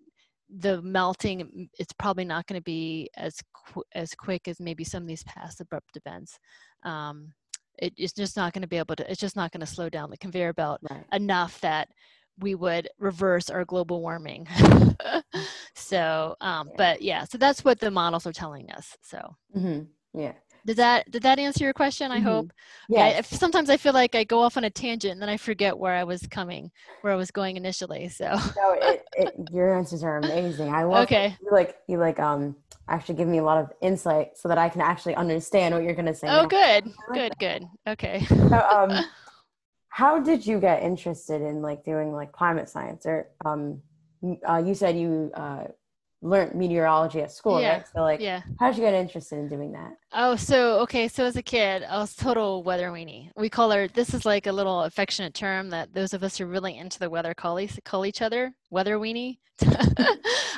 [0.58, 5.02] the melting it's probably not going to be as qu- as quick as maybe some
[5.02, 6.38] of these past abrupt events
[6.84, 7.32] um,
[7.78, 9.88] it, it's just not going to be able to it's just not going to slow
[9.88, 11.04] down the conveyor belt right.
[11.12, 11.88] enough that
[12.40, 14.46] we would reverse our global warming
[15.74, 16.74] so um, yeah.
[16.76, 19.18] but yeah so that's what the models are telling us so
[19.56, 19.82] mm-hmm.
[20.18, 20.32] yeah
[20.66, 22.10] did that did that answer your question?
[22.10, 22.26] I mm-hmm.
[22.26, 22.52] hope.
[22.88, 23.20] Yeah.
[23.22, 25.94] Sometimes I feel like I go off on a tangent and then I forget where
[25.94, 26.70] I was coming,
[27.02, 28.08] where I was going initially.
[28.08, 28.26] So.
[28.56, 30.72] No, it, it, your answers are amazing.
[30.72, 31.04] I love.
[31.04, 31.36] Okay.
[31.42, 32.56] You like you like um
[32.88, 35.94] actually give me a lot of insight so that I can actually understand what you're
[35.94, 36.28] going to say.
[36.28, 36.48] Oh, now.
[36.48, 37.64] good, good, good.
[37.86, 38.24] Okay.
[38.26, 39.04] So, um,
[39.88, 43.80] how did you get interested in like doing like climate science or um,
[44.48, 45.64] uh, you said you uh,
[46.24, 47.74] learned meteorology at school, yeah.
[47.74, 47.86] right?
[47.94, 48.42] So like, yeah.
[48.58, 49.92] how did you get interested in doing that?
[50.12, 53.30] Oh, so okay, so as a kid, I was total weather weenie.
[53.36, 53.88] We call her.
[53.88, 56.98] This is like a little affectionate term that those of us who are really into
[56.98, 59.38] the weather call, call each other weather weenie.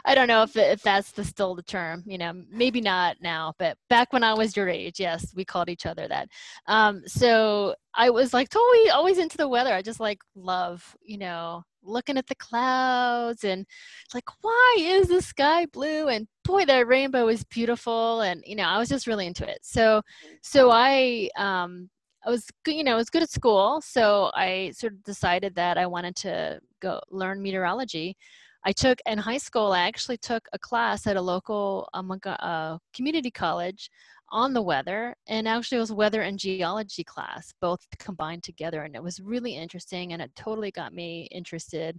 [0.04, 2.02] I don't know if if that's the, still the term.
[2.06, 5.68] You know, maybe not now, but back when I was your age, yes, we called
[5.68, 6.28] each other that.
[6.66, 9.74] Um, so I was like totally always into the weather.
[9.74, 13.66] I just like love, you know, looking at the clouds and
[14.14, 18.64] like why is the sky blue and boy that rainbow is beautiful and you know
[18.64, 20.02] i was just really into it so
[20.42, 21.88] so i um
[22.26, 25.78] i was you know i was good at school so i sort of decided that
[25.78, 28.16] i wanted to go learn meteorology.
[28.64, 32.78] I took in high school i actually took a class at a local um, uh,
[32.94, 33.90] community college
[34.30, 38.96] on the weather and actually it was weather and geology class both combined together and
[38.96, 41.98] it was really interesting and it totally got me interested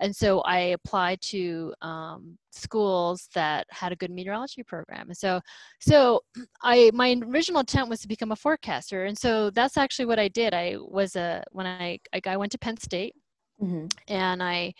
[0.00, 5.40] and so i applied to um, schools that had a good meteorology program and so
[5.80, 6.20] so
[6.62, 10.28] i my original intent was to become a forecaster and so that's actually what i
[10.28, 13.14] did i was a when i i went to penn state
[13.62, 13.86] mm-hmm.
[14.08, 14.72] and i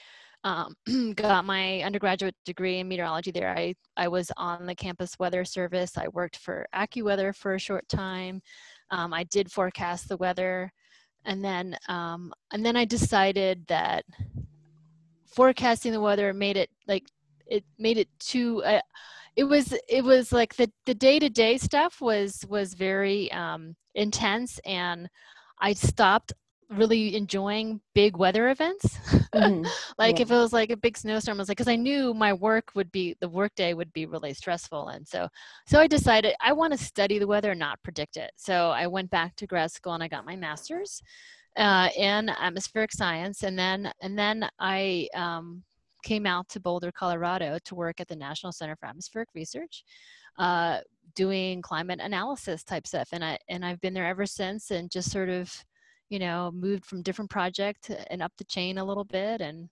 [0.46, 0.76] um,
[1.16, 3.56] got my undergraduate degree in meteorology there.
[3.56, 5.98] I, I was on the campus weather service.
[5.98, 8.40] I worked for AccuWeather for a short time.
[8.92, 10.72] Um, I did forecast the weather.
[11.24, 14.04] And then, um, and then I decided that
[15.36, 17.04] forecasting the weather made it like,
[17.46, 18.80] it made it too, uh,
[19.36, 25.08] it was, it was like the, the day-to-day stuff was, was very um, intense and
[25.60, 26.32] I stopped
[26.70, 28.98] really enjoying big weather events.
[29.34, 29.66] Mm-hmm.
[29.98, 30.22] like yeah.
[30.22, 32.72] if it was like a big snowstorm, I was like, because I knew my work
[32.74, 35.28] would be the workday would be really stressful, and so
[35.66, 38.32] so I decided I want to study the weather, not predict it.
[38.36, 41.02] So I went back to grad school and I got my master's
[41.56, 45.62] uh, in atmospheric science, and then and then I um,
[46.04, 49.84] came out to Boulder, Colorado, to work at the National Center for Atmospheric Research.
[50.38, 50.80] Uh,
[51.14, 55.10] doing climate analysis type stuff and i and i've been there ever since and just
[55.10, 55.50] sort of
[56.08, 59.40] you know, moved from different project and up the chain a little bit.
[59.40, 59.68] And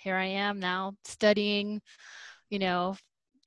[0.00, 1.80] here I am now studying,
[2.50, 2.96] you know,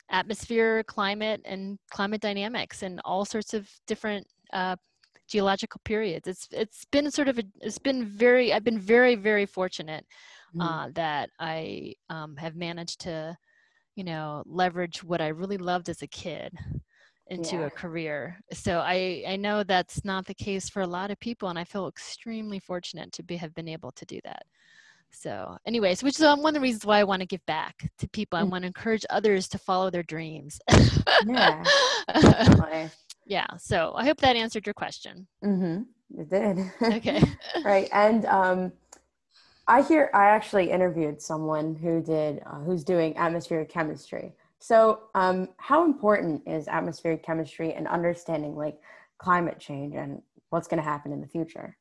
[0.10, 4.76] atmosphere, climate, and climate dynamics and all sorts of different uh,
[5.28, 6.28] geological periods.
[6.28, 10.06] It's it's been sort of a, it's been very I've been very very fortunate
[10.56, 10.62] mm.
[10.62, 13.38] uh, that I um, have managed to
[13.96, 16.54] you know leverage what I really loved as a kid
[17.30, 17.66] into yeah.
[17.66, 18.40] a career.
[18.54, 21.64] So I, I know that's not the case for a lot of people, and I
[21.64, 24.44] feel extremely fortunate to be, have been able to do that.
[25.12, 27.90] So, anyways, which is um, one of the reasons why I want to give back
[27.98, 28.38] to people.
[28.38, 28.50] I mm.
[28.50, 30.60] want to encourage others to follow their dreams.
[31.26, 31.64] yeah.
[33.28, 33.48] yeah.
[33.58, 35.28] So I hope that answered your question.
[35.44, 35.84] Mm-hmm.
[36.20, 36.72] It did.
[36.98, 37.22] Okay.
[37.66, 37.90] right.
[37.92, 38.72] And um,
[39.68, 44.34] I hear I actually interviewed someone who did uh, who's doing atmospheric chemistry.
[44.60, 48.80] So, um, how important is atmospheric chemistry and understanding like
[49.18, 51.78] climate change and what's going to happen in the future?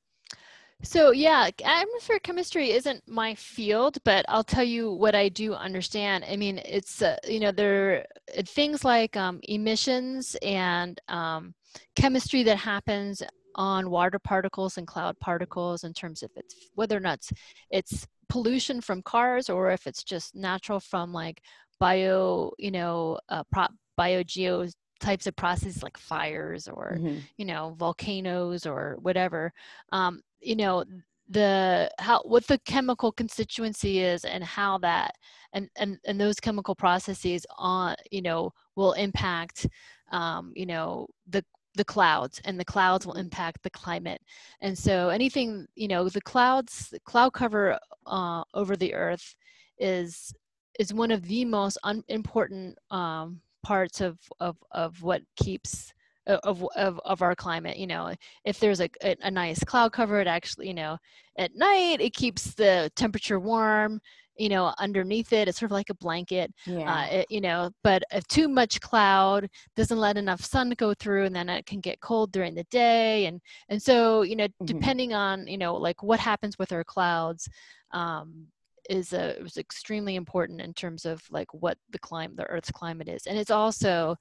[0.82, 6.24] So, yeah, atmospheric chemistry isn't my field, but I'll tell you what I do understand.
[6.30, 8.04] I mean, it's, uh, you know, there
[8.37, 11.54] are things like um, emissions and um,
[11.96, 13.22] chemistry that happens
[13.54, 17.33] on water particles and cloud particles in terms of it's whether or not it's,
[17.70, 21.40] it's pollution from cars or if it's just natural from like
[21.81, 23.66] bio, you know, uh, pro-
[23.98, 24.70] biogeo
[25.00, 27.18] types of processes like fires or, mm-hmm.
[27.37, 29.52] you know, volcanoes or whatever.
[29.92, 30.84] Um, you know,
[31.28, 35.14] the how what the chemical constituency is and how that
[35.52, 39.66] and and and those chemical processes on you know will impact
[40.12, 44.20] um, you know the the clouds and the clouds will impact the climate.
[44.60, 49.34] And so anything you know the clouds the cloud cover uh, over the earth
[49.78, 50.32] is
[50.78, 55.92] is one of the most un- important um, parts of, of of what keeps
[56.27, 58.12] of, of, of our climate you know
[58.44, 60.96] if there's a, a, a nice cloud cover it actually you know
[61.38, 64.00] at night it keeps the temperature warm
[64.37, 66.94] you know underneath it it's sort of like a blanket uh, yeah.
[66.94, 71.24] Uh, it, you know but if too much cloud doesn't let enough sun go through
[71.24, 74.66] and then it can get cold during the day and and so you know mm-hmm.
[74.66, 77.48] depending on you know like what happens with our clouds
[77.92, 78.46] um,
[78.90, 83.08] is a is extremely important in terms of like what the climate the earth's climate
[83.08, 84.16] is and it's also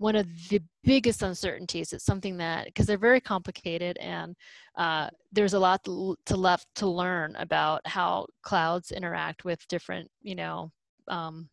[0.00, 1.92] one of the biggest uncertainties.
[1.92, 4.34] It's something that because they're very complicated and
[4.78, 10.10] uh, there's a lot to, to, left to learn about how clouds interact with different,
[10.22, 10.72] you know,
[11.08, 11.50] um,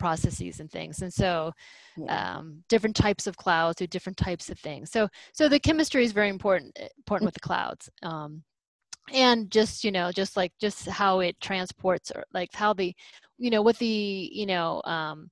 [0.00, 1.02] processes and things.
[1.02, 1.52] And so
[2.08, 4.90] um, different types of clouds do different types of things.
[4.90, 7.88] So so the chemistry is very important eh, important with the clouds.
[8.02, 8.42] Um,
[9.12, 12.92] and just you know just like just how it transports or like how the
[13.38, 15.30] you know what the you know um,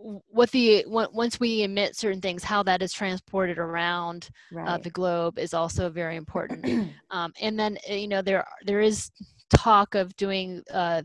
[0.00, 4.68] what the once we emit certain things how that is transported around uh, right.
[4.68, 6.64] uh, the globe is also very important
[7.10, 9.10] um, and then uh, you know there there is
[9.54, 11.02] talk of doing uh,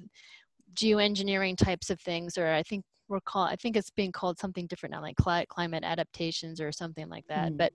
[0.73, 4.65] geoengineering types of things or i think we're called i think it's being called something
[4.67, 7.57] different now like cli- climate adaptations or something like that mm.
[7.57, 7.73] but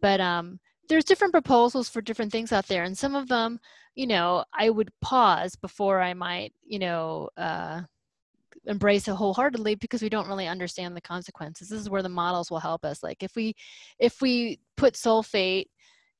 [0.00, 0.58] but um
[0.88, 3.58] there's different proposals for different things out there and some of them
[3.94, 7.80] you know i would pause before i might you know uh
[8.66, 11.68] embrace it wholeheartedly because we don't really understand the consequences.
[11.68, 13.02] This is where the models will help us.
[13.02, 13.54] Like if we
[13.98, 15.66] if we put sulfate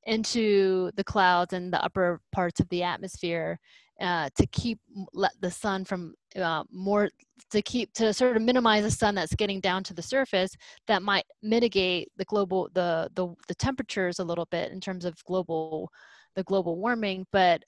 [0.04, 3.58] into the clouds and the upper parts of the atmosphere
[4.00, 4.80] uh, to keep
[5.12, 7.08] let the sun from uh, more
[7.50, 10.56] to keep to sort of minimize the sun that's getting down to the surface
[10.88, 15.22] that might mitigate the global the the, the temperatures a little bit in terms of
[15.24, 15.88] global
[16.34, 17.26] the global warming.
[17.32, 17.62] But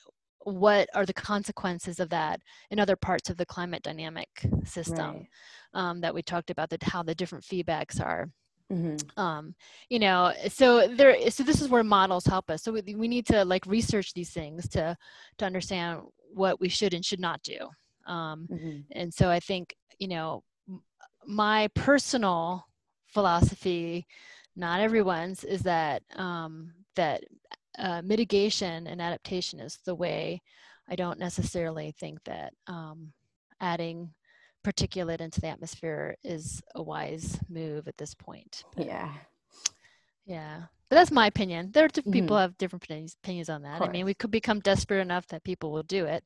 [0.44, 2.40] what are the consequences of that
[2.70, 4.28] in other parts of the climate dynamic
[4.64, 5.28] system right.
[5.74, 8.30] um, that we talked about that how the different feedbacks are
[8.72, 9.20] mm-hmm.
[9.20, 9.54] um,
[9.88, 13.26] you know so there so this is where models help us so we, we need
[13.26, 14.96] to like research these things to
[15.38, 16.00] to understand
[16.32, 17.58] what we should and should not do
[18.06, 18.80] um, mm-hmm.
[18.92, 20.42] and so i think you know
[21.26, 22.66] my personal
[23.06, 24.06] philosophy
[24.56, 27.24] not everyone's is that um, that
[27.78, 30.42] uh, mitigation and adaptation is the way.
[30.88, 33.12] I don't necessarily think that um,
[33.60, 34.10] adding
[34.64, 38.64] particulate into the atmosphere is a wise move at this point.
[38.76, 39.12] But, yeah.
[40.26, 40.62] Yeah.
[40.88, 41.70] But that's my opinion.
[41.72, 42.10] There are mm-hmm.
[42.10, 43.82] people have different opinions, opinions on that.
[43.82, 46.24] I mean, we could become desperate enough that people will do it.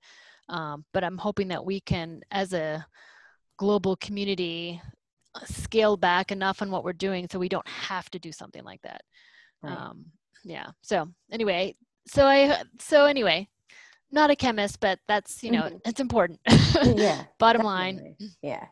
[0.49, 2.87] Um, but I'm hoping that we can, as a
[3.59, 4.81] global community,
[5.45, 8.81] scale back enough on what we're doing so we don't have to do something like
[8.83, 9.03] that.
[9.63, 9.77] Right.
[9.77, 10.07] Um,
[10.49, 10.71] yeah.
[10.83, 11.77] So anyway
[12.09, 13.49] so i so anyway
[14.11, 15.77] not a chemist but that's you know mm-hmm.
[15.85, 16.41] it's important.
[16.47, 17.65] Yeah bottom definitely.
[17.65, 18.67] line yeah.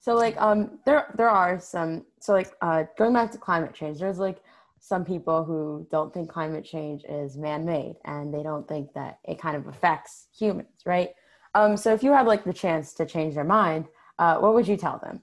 [0.00, 3.98] So like um there there are some so like uh going back to climate change
[4.00, 4.42] there's like
[4.80, 9.38] some people who don't think climate change is man-made and they don't think that it
[9.38, 11.10] kind of affects humans right?
[11.54, 13.86] Um so if you had like the chance to change their mind
[14.18, 15.22] uh what would you tell them?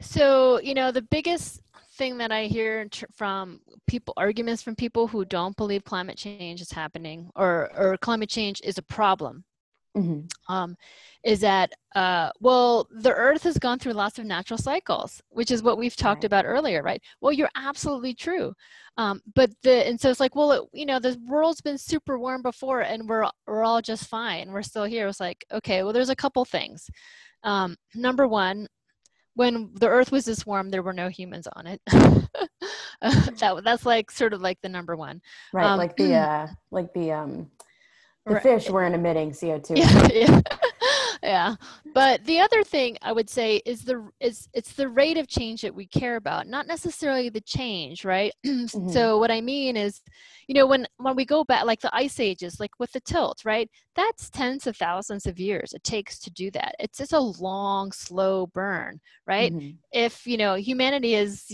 [0.00, 1.60] So you know the biggest
[1.98, 6.72] thing that I hear from people, arguments from people who don't believe climate change is
[6.72, 9.44] happening or, or climate change is a problem,
[9.96, 10.20] mm-hmm.
[10.52, 10.76] um,
[11.24, 15.62] is that, uh, well, the earth has gone through lots of natural cycles, which is
[15.62, 16.26] what we've talked right.
[16.26, 17.02] about earlier, right?
[17.20, 18.54] Well, you're absolutely true.
[18.96, 22.18] Um, but the, and so it's like, well, it, you know, the world's been super
[22.18, 24.50] warm before and we're, we're all just fine.
[24.52, 25.08] We're still here.
[25.08, 26.88] It's like, okay, well, there's a couple things.
[27.44, 28.66] Um, number one,
[29.38, 31.80] when the earth was this warm there were no humans on it.
[33.00, 35.22] That that's like sort of like the number one.
[35.52, 37.48] Right um, like the uh like the um
[38.26, 38.42] the right.
[38.42, 40.40] fish weren't emitting co2 yeah, yeah
[41.22, 41.56] yeah.
[41.94, 45.62] But the other thing i would say is the is it's the rate of change
[45.62, 48.32] that we care about not necessarily the change right?
[48.48, 48.90] Mm-hmm.
[48.90, 50.00] so what i mean is
[50.46, 53.42] you know when when we go back like the ice ages like with the tilt
[53.44, 53.68] right?
[53.94, 56.74] That's tens of thousands of years it takes to do that.
[56.78, 59.52] It's just a long slow burn right?
[59.52, 59.70] Mm-hmm.
[59.92, 61.50] if you know humanity has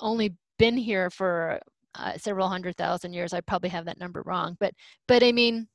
[0.00, 1.58] only been here for
[1.94, 4.72] uh, several hundred thousand years i probably have that number wrong but
[5.08, 5.66] but i mean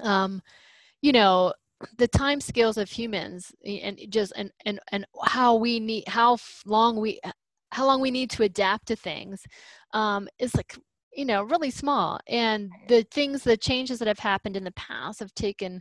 [0.00, 0.40] um
[1.02, 1.52] you know
[1.98, 7.00] the time scales of humans and just and and and how we need how long
[7.00, 7.20] we
[7.72, 9.42] how long we need to adapt to things
[9.92, 10.76] um, is like
[11.14, 15.20] you know really small and the things the changes that have happened in the past
[15.20, 15.80] have taken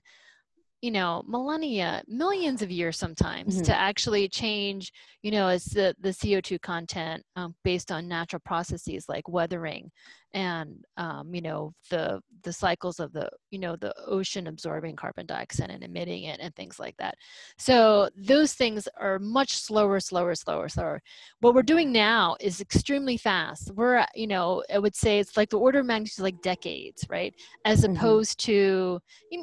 [0.82, 3.64] you know millennia millions of years sometimes mm-hmm.
[3.64, 4.92] to actually change
[5.22, 9.92] you know as the, the co2 content um, based on natural processes like weathering
[10.34, 15.26] and um, you know the the cycles of the you know the ocean absorbing carbon
[15.26, 17.16] dioxide and emitting it and things like that.
[17.58, 21.02] So those things are much slower slower slower slower.
[21.40, 23.72] What we're doing now is extremely fast.
[23.76, 27.34] We're you know i would say it's like the order of magnitude like decades right?
[27.66, 27.96] As mm-hmm.
[27.96, 29.00] opposed to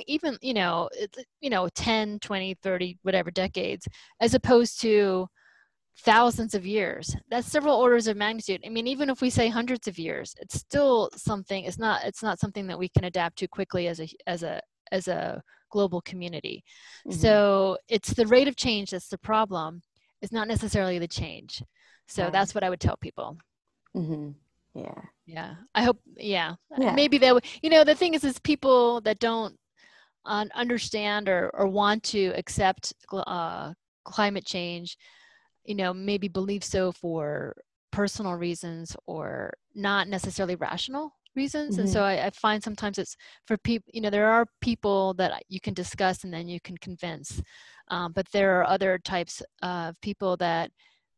[0.06, 0.88] even you know
[1.40, 3.88] you know 10 20 30 whatever decades
[4.20, 5.26] as opposed to
[6.00, 7.16] thousands of years.
[7.30, 8.62] That's several orders of magnitude.
[8.64, 12.22] I mean even if we say hundreds of years it's still something it's not it's
[12.22, 14.60] not something that we can adapt to quickly as a as a
[14.92, 16.62] as a global community.
[17.06, 17.18] Mm-hmm.
[17.18, 19.82] so it's the rate of change that's the problem.
[20.22, 21.62] It's not necessarily the change.
[22.08, 23.36] So that's what i would tell people.
[23.96, 24.30] Mm-hmm.
[24.74, 25.00] yeah.
[25.26, 25.54] Yeah.
[25.74, 26.94] I hope yeah, yeah.
[26.94, 29.56] maybe that you know the thing is is people that don't
[30.26, 33.72] uh, understand or, or want to accept uh,
[34.04, 34.96] climate change
[35.66, 37.54] you know maybe believe so for
[37.92, 41.82] personal reasons or not necessarily rational reasons mm-hmm.
[41.82, 42.02] and so.
[42.02, 45.74] I, I, find sometimes it's for people you know there are people that you can
[45.74, 47.42] discuss and then you can convince
[47.88, 50.70] um, but there are other types of people that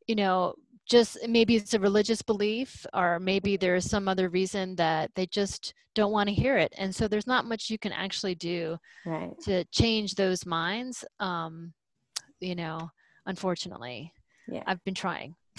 [0.06, 0.54] you know
[0.88, 5.74] just maybe it's a religious belief or maybe there's some other reason that they just
[5.94, 9.38] don't want to hear it and so there's not much you can actually do right.
[9.42, 11.72] to change those minds um,
[12.40, 12.90] you know
[13.26, 14.12] unfortunately
[14.48, 14.62] yeah.
[14.66, 15.34] I've been trying.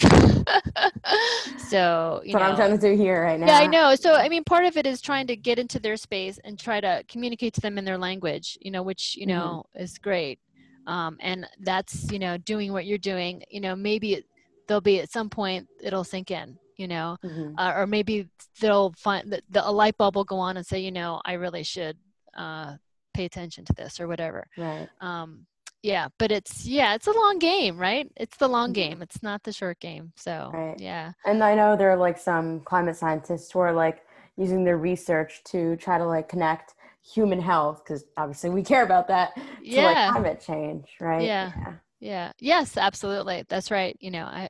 [1.68, 3.46] so you what know, I'm trying to do here right now.
[3.46, 3.94] Yeah, I know.
[3.94, 6.80] So I mean, part of it is trying to get into their space and try
[6.80, 8.56] to communicate to them in their language.
[8.60, 9.82] You know, which you know mm-hmm.
[9.82, 10.38] is great.
[10.86, 13.42] Um, and that's you know doing what you're doing.
[13.50, 14.24] You know, maybe it,
[14.66, 16.58] there'll be at some point it'll sink in.
[16.76, 17.58] You know, mm-hmm.
[17.58, 18.28] uh, or maybe
[18.58, 21.34] they'll find that the, a light bulb will go on and say, you know, I
[21.34, 21.98] really should
[22.34, 22.76] uh,
[23.12, 24.46] pay attention to this or whatever.
[24.56, 24.88] Right.
[25.02, 25.46] Um,
[25.82, 28.74] yeah but it's yeah it's a long game right it's the long mm-hmm.
[28.74, 30.78] game it's not the short game so right.
[30.78, 34.04] yeah and i know there are like some climate scientists who are like
[34.36, 39.08] using their research to try to like connect human health because obviously we care about
[39.08, 39.86] that to yeah.
[39.86, 41.52] like climate change right yeah.
[41.56, 44.48] yeah yeah yes absolutely that's right you know i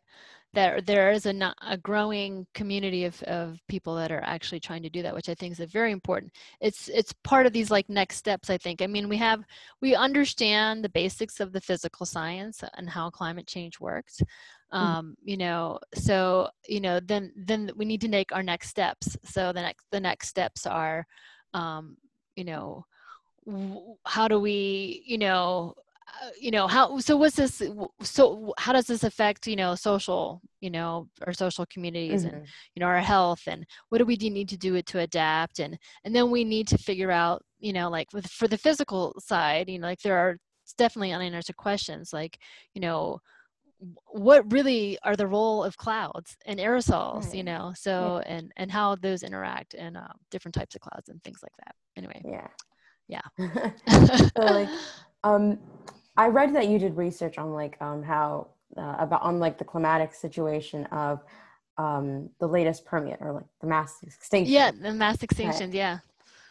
[0.52, 4.90] that there is a, a growing community of, of people that are actually trying to
[4.90, 8.16] do that which i think is very important it's it's part of these like next
[8.16, 9.42] steps i think i mean we have
[9.80, 14.20] we understand the basics of the physical science and how climate change works
[14.72, 14.78] hmm.
[14.78, 19.16] um, you know so you know then then we need to make our next steps
[19.24, 21.06] so the next the next steps are
[21.54, 21.96] um,
[22.36, 22.84] you know
[24.04, 25.74] how do we you know
[26.38, 27.62] you know how so what's this
[28.02, 32.36] so how does this affect you know social you know our social communities mm-hmm.
[32.36, 35.58] and you know our health and what do we need to do it to adapt
[35.58, 39.14] and and then we need to figure out you know like with for the physical
[39.18, 40.36] side you know like there are
[40.76, 42.38] definitely unanswered questions like
[42.74, 43.18] you know
[44.06, 47.34] what really are the role of clouds and aerosols right.
[47.34, 48.34] you know so yeah.
[48.34, 51.74] and and how those interact and uh, different types of clouds and things like that
[51.96, 52.46] anyway yeah
[53.08, 53.70] yeah
[54.36, 54.68] so like
[55.24, 55.58] um
[56.20, 59.64] I read that you did research on like um, how uh, about on like the
[59.64, 61.22] climatic situation of
[61.78, 64.52] um, the latest Permian or like the mass extinction.
[64.52, 65.70] Yeah, the mass extinction.
[65.70, 65.76] Right.
[65.76, 65.98] Yeah.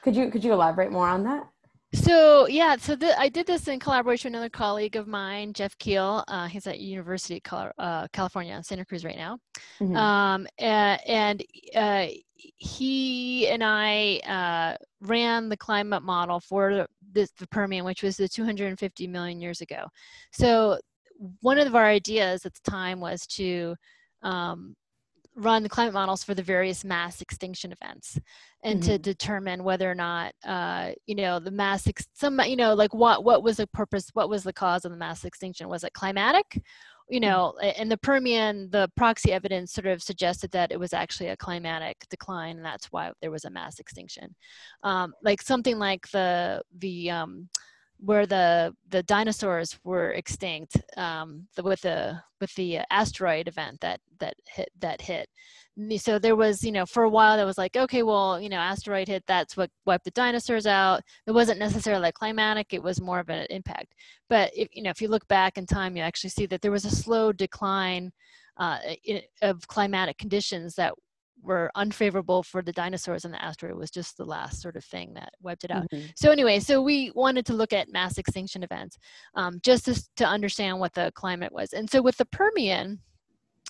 [0.01, 1.47] Could you could you elaborate more on that?
[1.93, 5.75] So yeah, so the, I did this in collaboration with another colleague of mine, Jeff
[5.79, 6.23] Kiehl.
[6.27, 9.39] Uh, he's at University of uh, California, Santa Cruz right now,
[9.79, 9.95] mm-hmm.
[9.95, 11.43] um, and, and
[11.75, 18.17] uh, he and I uh, ran the climate model for the, the Permian, which was
[18.17, 19.85] the 250 million years ago.
[20.31, 20.77] So
[21.41, 23.75] one of our ideas at the time was to
[24.21, 24.75] um,
[25.35, 28.19] run the climate models for the various mass extinction events
[28.63, 28.91] and mm-hmm.
[28.91, 32.93] to determine whether or not uh, you know the mass ex- some you know like
[32.93, 35.93] what what was the purpose what was the cause of the mass extinction was it
[35.93, 36.61] climatic
[37.09, 37.29] you mm-hmm.
[37.29, 41.37] know in the permian the proxy evidence sort of suggested that it was actually a
[41.37, 44.35] climatic decline and that's why there was a mass extinction
[44.83, 47.47] um, like something like the the um,
[47.99, 53.99] where the the dinosaurs were extinct um, the, with the with the asteroid event that
[54.19, 55.27] that hit that hit.
[55.97, 58.57] So there was, you know, for a while that was like, okay, well, you know,
[58.57, 61.01] asteroid hit, that's what wiped the dinosaurs out.
[61.25, 63.93] It wasn't necessarily like climatic; it was more of an impact.
[64.29, 66.71] But if you know, if you look back in time, you actually see that there
[66.71, 68.11] was a slow decline
[68.57, 68.79] uh,
[69.41, 70.93] of climatic conditions that
[71.41, 75.13] were unfavorable for the dinosaurs and the asteroid was just the last sort of thing
[75.13, 75.89] that wiped it out.
[75.91, 76.07] Mm-hmm.
[76.15, 78.97] So anyway, so we wanted to look at mass extinction events
[79.35, 81.73] um, just to, to understand what the climate was.
[81.73, 82.99] And so with the Permian,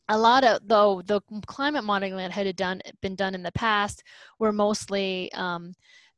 [0.09, 4.03] a lot of though the climate modeling that had done been done in the past
[4.39, 5.73] were mostly um,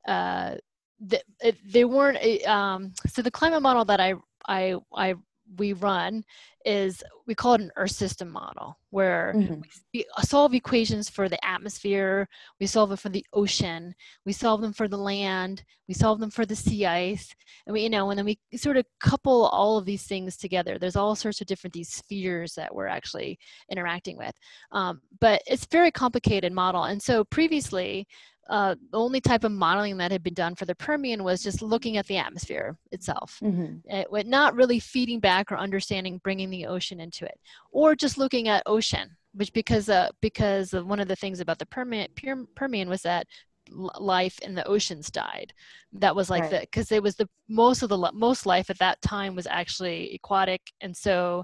[0.07, 0.55] uh,
[0.99, 1.21] the,
[1.65, 4.13] they weren't um, so the climate model that I
[4.47, 5.15] I I
[5.57, 6.23] we run
[6.65, 9.61] is we call it an earth system model where mm-hmm.
[9.93, 12.27] we solve equations for the atmosphere
[12.59, 13.93] we solve them for the ocean
[14.25, 17.33] we solve them for the land we solve them for the sea ice
[17.65, 20.77] and we you know and then we sort of couple all of these things together.
[20.77, 23.37] There's all sorts of different these spheres that we're actually
[23.69, 24.33] interacting with.
[24.71, 26.85] Um, but it's very complicated model.
[26.85, 28.07] And so previously
[28.49, 31.61] uh, the only type of modeling that had been done for the Permian was just
[31.61, 33.77] looking at the atmosphere itself, mm-hmm.
[33.85, 37.39] it, not really feeding back or understanding, bringing the ocean into it,
[37.71, 41.65] or just looking at ocean, which because uh, because one of the things about the
[41.65, 42.07] Permian,
[42.55, 43.27] Permian was that
[43.69, 45.53] life in the oceans died.
[45.93, 46.51] That was like right.
[46.51, 50.13] the because it was the most of the most life at that time was actually
[50.15, 51.43] aquatic, and so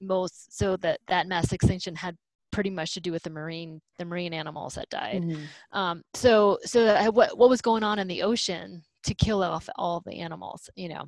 [0.00, 2.16] most so that that mass extinction had
[2.58, 5.22] pretty much to do with the marine the marine animals that died.
[5.22, 5.78] Mm-hmm.
[5.78, 10.02] Um, so so what what was going on in the ocean to kill off all
[10.04, 10.68] the animals?
[10.74, 11.04] You know.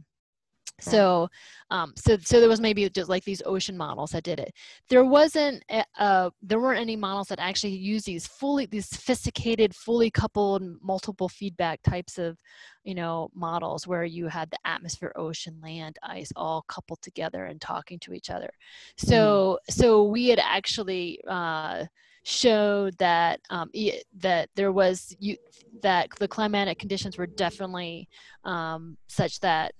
[0.81, 1.29] So,
[1.71, 4.55] um, so so there was maybe just like these ocean models that did it.
[4.89, 5.63] There wasn't,
[5.99, 11.29] uh, there weren't any models that actually use these fully, these sophisticated, fully coupled, multiple
[11.29, 12.39] feedback types of,
[12.85, 17.61] you know, models where you had the atmosphere, ocean, land, ice all coupled together and
[17.61, 18.51] talking to each other.
[18.97, 19.75] So, mm.
[19.75, 21.21] so we had actually.
[21.27, 21.85] Uh,
[22.23, 23.71] showed that um,
[24.15, 25.39] that there was you,
[25.83, 28.07] that the climatic conditions were definitely
[28.45, 29.73] um, such that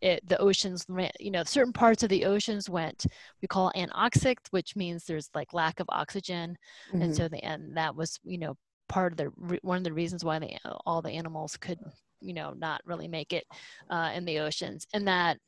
[0.00, 0.86] it, the oceans
[1.18, 3.06] you know certain parts of the oceans went
[3.42, 6.56] we call anoxic which means there's like lack of oxygen
[6.92, 7.02] mm-hmm.
[7.02, 8.56] and so the and that was you know
[8.88, 11.78] part of the one of the reasons why the all the animals could
[12.20, 13.44] you know not really make it
[13.90, 15.38] uh, in the oceans and that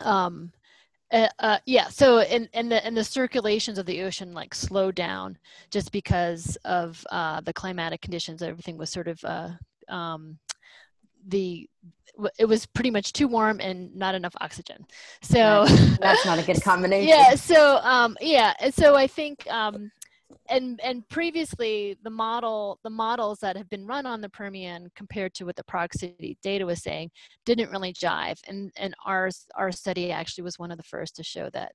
[0.00, 0.52] um
[1.12, 4.94] uh, uh, yeah so in, in the in the circulations of the ocean like slowed
[4.94, 5.36] down
[5.70, 9.50] just because of uh, the climatic conditions everything was sort of uh,
[9.88, 10.38] um,
[11.26, 11.68] the
[12.38, 14.84] it was pretty much too warm and not enough oxygen.
[15.22, 15.64] So
[16.00, 17.08] that's not a good combination.
[17.08, 17.34] Yeah.
[17.34, 19.90] So um, yeah, and so I think um,
[20.48, 25.34] and and previously the model the models that have been run on the Permian compared
[25.34, 27.10] to what the proximity data was saying
[27.46, 28.38] didn't really jive.
[28.46, 31.72] And and our our study actually was one of the first to show that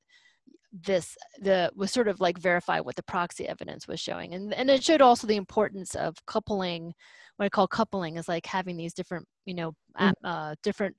[0.71, 4.69] this the was sort of like verify what the proxy evidence was showing and and
[4.69, 6.93] it showed also the importance of coupling
[7.37, 10.11] what i call coupling is like having these different you know mm.
[10.23, 10.95] uh, different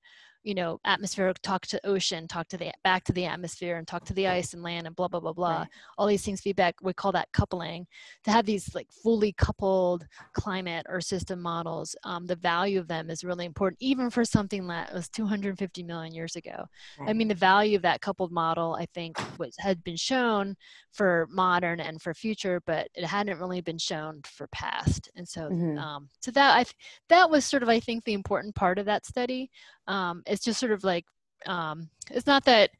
[0.48, 4.02] you know atmosphere talk to ocean talk to the back to the atmosphere and talk
[4.02, 5.68] to the ice and land and blah blah blah blah right.
[5.98, 7.86] all these things feedback we call that coupling
[8.24, 13.10] to have these like fully coupled climate or system models um, the value of them
[13.10, 16.64] is really important even for something that was 250 million years ago
[16.98, 17.10] right.
[17.10, 20.56] i mean the value of that coupled model i think was had been shown
[20.92, 25.42] for modern and for future but it hadn't really been shown for past and so
[25.50, 25.76] mm-hmm.
[25.78, 26.74] um, so that i th-
[27.10, 29.50] that was sort of i think the important part of that study
[29.88, 31.04] um, it's just sort of like
[31.46, 32.70] um, it's not that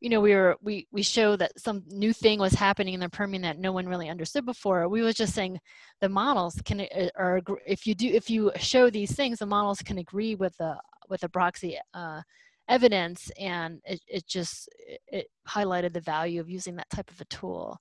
[0.00, 3.08] you know we were we we show that some new thing was happening in the
[3.08, 4.86] Permian that no one really understood before.
[4.88, 5.58] We was just saying
[6.02, 9.80] the models can uh, or if you do if you show these things, the models
[9.80, 10.76] can agree with the
[11.08, 12.20] with the proxy uh,
[12.68, 14.68] evidence, and it it just
[15.06, 17.78] it highlighted the value of using that type of a tool.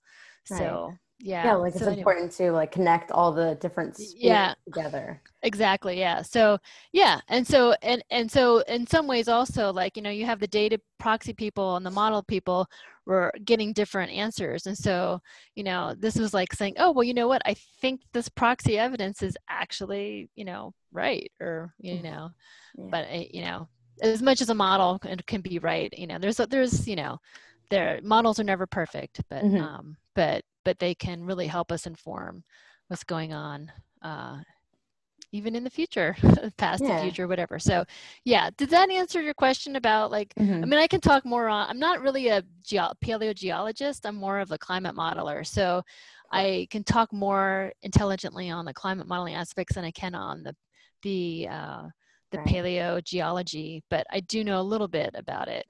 [0.50, 0.60] Right.
[0.60, 2.00] So yeah yeah like so it's anyway.
[2.00, 6.58] important to like connect all the different yeah together exactly yeah so
[6.92, 10.40] yeah and so and and so in some ways also like you know you have
[10.40, 12.68] the data proxy people and the model people
[13.06, 15.20] were getting different answers and so
[15.56, 18.78] you know this was like saying oh well you know what i think this proxy
[18.78, 22.06] evidence is actually you know right or you mm-hmm.
[22.06, 22.30] know
[22.78, 22.88] yeah.
[22.90, 23.68] but eh, you know
[24.02, 27.18] as much as a model can, can be right you know there's there's you know
[27.70, 29.62] their models are never perfect but mm-hmm.
[29.62, 32.44] um but but they can really help us inform
[32.88, 34.38] what's going on uh,
[35.32, 36.16] even in the future
[36.58, 36.96] past yeah.
[36.96, 37.84] the future whatever so
[38.24, 40.64] yeah did that answer your question about like mm-hmm.
[40.64, 44.40] i mean i can talk more on i'm not really a ge- paleogeologist i'm more
[44.40, 45.82] of a climate modeler so
[46.32, 50.56] i can talk more intelligently on the climate modeling aspects than i can on the
[51.04, 51.84] the uh,
[52.32, 52.48] the right.
[52.48, 55.66] paleogeology but i do know a little bit about it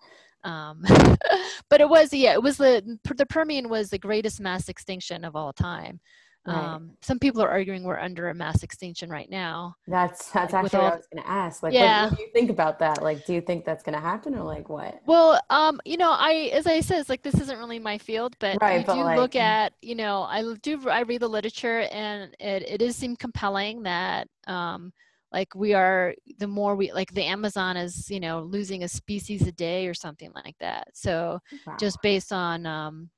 [0.46, 0.84] um,
[1.70, 5.36] but it was, yeah, it was the, the Permian was the greatest mass extinction of
[5.36, 6.00] all time.
[6.48, 6.56] Right.
[6.56, 9.76] Um, some people are arguing we're under a mass extinction right now.
[9.88, 11.64] That's that's like, actually all, what I was going to ask.
[11.64, 12.04] Like, yeah.
[12.04, 13.02] what, what, do you think about that?
[13.02, 15.02] Like, do you think that's going to happen, or like what?
[15.08, 18.36] Well, um, you know, I as I said, it's like this isn't really my field,
[18.38, 21.28] but right, I but do like, look at, you know, I do I read the
[21.28, 24.94] literature, and it it does seem compelling that um,
[25.36, 29.46] like we are the more we like the amazon is you know losing a species
[29.46, 31.76] a day or something like that so wow.
[31.78, 33.10] just based on um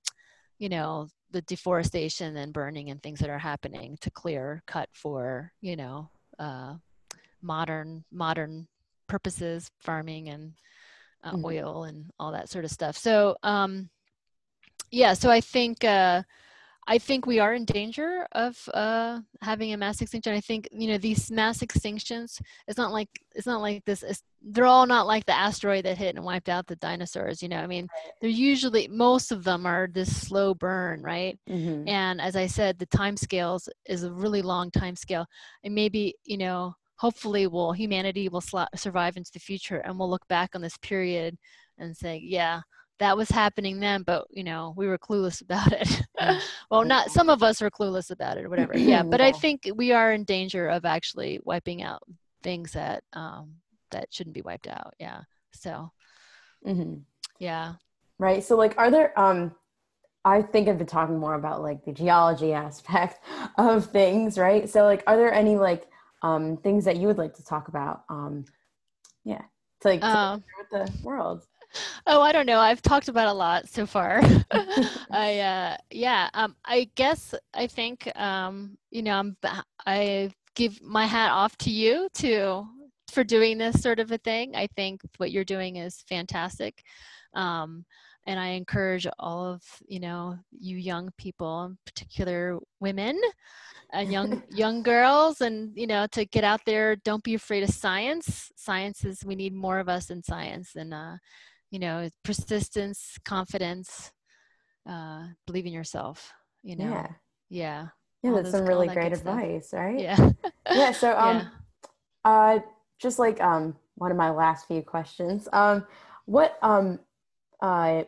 [0.57, 5.51] you know the deforestation and burning and things that are happening to clear cut for
[5.61, 6.09] you know
[6.39, 6.73] uh,
[7.41, 8.67] modern modern
[9.07, 10.53] purposes farming and
[11.23, 11.45] uh, mm-hmm.
[11.45, 13.89] oil and all that sort of stuff so um,
[14.89, 16.23] yeah so i think uh,
[16.89, 20.33] I think we are in danger of uh, having a mass extinction.
[20.33, 22.41] I think you know these mass extinctions.
[22.67, 24.03] It's not like it's not like this.
[24.41, 27.41] They're all not like the asteroid that hit and wiped out the dinosaurs.
[27.43, 27.87] You know, I mean,
[28.21, 31.37] they're usually most of them are this slow burn, right?
[31.49, 31.89] Mm-hmm.
[31.89, 35.25] And as I said, the time scales is a really long time scale,
[35.63, 40.09] and maybe you know, hopefully, will humanity will sl- survive into the future, and we'll
[40.09, 41.37] look back on this period
[41.79, 42.61] and say, yeah,
[42.99, 46.01] that was happening then, but you know, we were clueless about it.
[46.69, 48.73] Well, not some of us are clueless about it or whatever.
[48.77, 52.01] Yeah, but I think we are in danger of actually wiping out
[52.43, 53.53] things that um,
[53.91, 54.93] that shouldn't be wiped out.
[54.99, 55.21] Yeah.
[55.53, 55.91] So.
[56.65, 56.95] Mm-hmm.
[57.39, 57.73] Yeah.
[58.19, 58.43] Right.
[58.43, 59.17] So, like, are there?
[59.17, 59.55] um
[60.25, 63.23] I think I've been talking more about like the geology aspect
[63.57, 64.69] of things, right?
[64.69, 65.87] So, like, are there any like
[66.21, 68.03] um things that you would like to talk about?
[68.09, 68.45] Um,
[69.23, 69.43] yeah,
[69.81, 71.45] to like to uh, with the world
[72.05, 72.59] oh, I don't know.
[72.59, 74.21] I've talked about a lot so far.
[75.11, 76.29] I uh, yeah.
[76.33, 79.37] Um, I guess I think um, you know I'm
[79.85, 82.65] I give my hat off to you to
[83.11, 84.55] for doing this sort of a thing.
[84.55, 86.83] I think what you're doing is fantastic.
[87.33, 87.85] Um,
[88.25, 93.19] and I encourage all of you know you young people, in particular women
[93.93, 96.97] and young young girls, and you know to get out there.
[96.97, 98.51] Don't be afraid of science.
[98.55, 101.15] Science is we need more of us in science, and uh,
[101.71, 104.11] you know persistence confidence
[104.89, 107.07] uh believe in yourself you know yeah
[107.49, 107.87] yeah
[108.23, 109.79] yeah that's those, some really great advice stuff.
[109.79, 110.29] right yeah
[110.71, 111.47] yeah so um yeah.
[112.25, 112.59] uh
[112.99, 115.85] just like um one of my last few questions um
[116.25, 116.99] what um
[117.61, 118.03] uh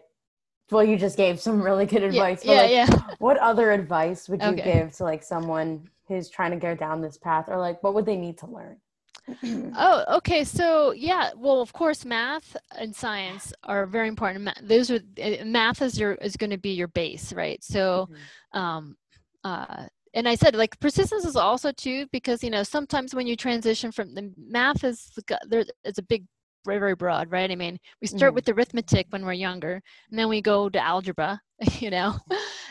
[0.72, 3.16] well you just gave some really good advice yeah, yeah, like, yeah.
[3.18, 4.74] what other advice would you okay.
[4.74, 8.06] give to like someone who's trying to go down this path or like what would
[8.06, 8.78] they need to learn
[9.78, 10.44] oh, okay.
[10.44, 14.50] So yeah, well, of course, math and science are very important.
[14.62, 17.64] Those are eh, math is your is going to be your base, right?
[17.64, 18.60] So, mm-hmm.
[18.60, 18.98] um,
[19.44, 23.36] uh, and I said like persistence is also too because you know sometimes when you
[23.36, 25.12] transition from the math is
[25.48, 26.26] there, it's a big
[26.66, 27.52] very very broad, right?
[27.52, 28.36] I mean, we start mm-hmm.
[28.36, 31.42] with arithmetic when we're younger, and then we go to algebra,
[31.80, 32.18] you know,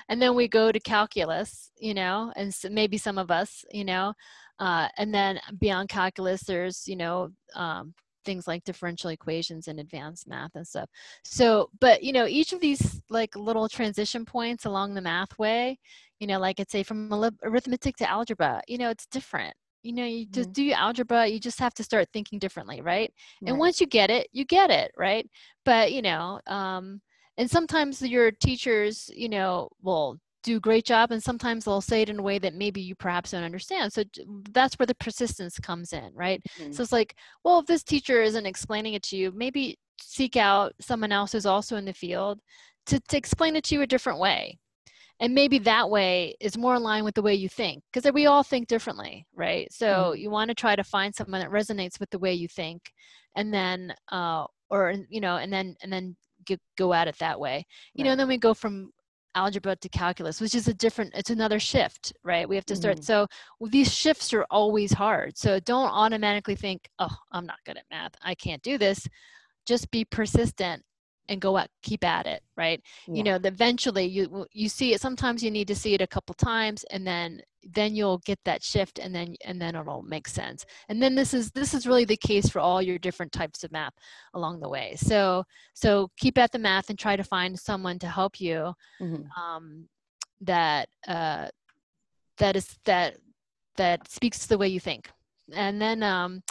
[0.08, 3.84] and then we go to calculus, you know, and so maybe some of us, you
[3.84, 4.14] know.
[4.58, 7.94] Uh, and then beyond calculus, there's, you know, um,
[8.24, 10.88] things like differential equations and advanced math and stuff.
[11.24, 15.78] So, but, you know, each of these like little transition points along the math way,
[16.20, 19.54] you know, like I'd say from arithmetic to algebra, you know, it's different.
[19.82, 20.70] You know, you just mm-hmm.
[20.70, 23.12] do algebra, you just have to start thinking differently, right?
[23.40, 23.48] right?
[23.48, 25.26] And once you get it, you get it, right?
[25.64, 27.00] But, you know, um,
[27.38, 30.18] and sometimes your teachers, you know, will
[30.48, 32.94] do a great job and sometimes they'll say it in a way that maybe you
[32.94, 34.02] perhaps don't understand so
[34.50, 36.72] that's where the persistence comes in right mm-hmm.
[36.72, 40.72] so it's like well if this teacher isn't explaining it to you maybe seek out
[40.80, 42.40] someone else who's also in the field
[42.86, 44.58] to, to explain it to you a different way
[45.20, 48.24] and maybe that way is more in line with the way you think because we
[48.24, 50.20] all think differently right so mm-hmm.
[50.20, 52.90] you want to try to find someone that resonates with the way you think
[53.36, 56.16] and then uh or you know and then and then
[56.78, 58.06] go at it that way you right.
[58.06, 58.90] know and then we go from
[59.38, 62.96] algebra to calculus which is a different it's another shift right we have to start
[62.96, 63.04] mm-hmm.
[63.04, 63.26] so
[63.60, 67.84] well, these shifts are always hard so don't automatically think oh i'm not good at
[67.90, 69.06] math i can't do this
[69.64, 70.82] just be persistent
[71.28, 73.14] and go at keep at it right yeah.
[73.14, 76.34] you know eventually you you see it sometimes you need to see it a couple
[76.34, 77.40] times and then
[77.72, 81.34] then you'll get that shift and then and then it'll make sense and then this
[81.34, 83.94] is this is really the case for all your different types of math
[84.34, 88.08] along the way so so keep at the math and try to find someone to
[88.08, 89.42] help you mm-hmm.
[89.42, 89.88] um,
[90.40, 91.48] that uh,
[92.38, 93.16] that is that
[93.76, 95.10] that speaks the way you think
[95.52, 96.42] and then um,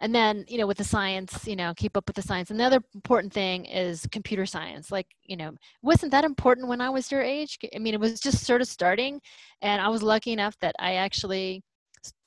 [0.00, 2.50] and then you know with the science you know keep up with the science.
[2.50, 4.90] Another important thing is computer science.
[4.90, 7.58] Like you know wasn't that important when i was your age?
[7.74, 9.20] I mean it was just sort of starting.
[9.62, 11.62] And i was lucky enough that i actually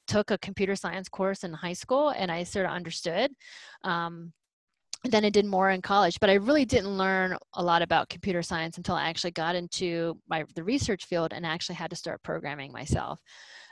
[0.07, 3.31] took a computer science course in high school and i sort of understood
[3.83, 4.33] um,
[5.03, 8.43] then I did more in college, but I really didn't learn a lot about computer
[8.43, 12.21] science until I actually got into my the research field and actually had to start
[12.21, 13.19] programming myself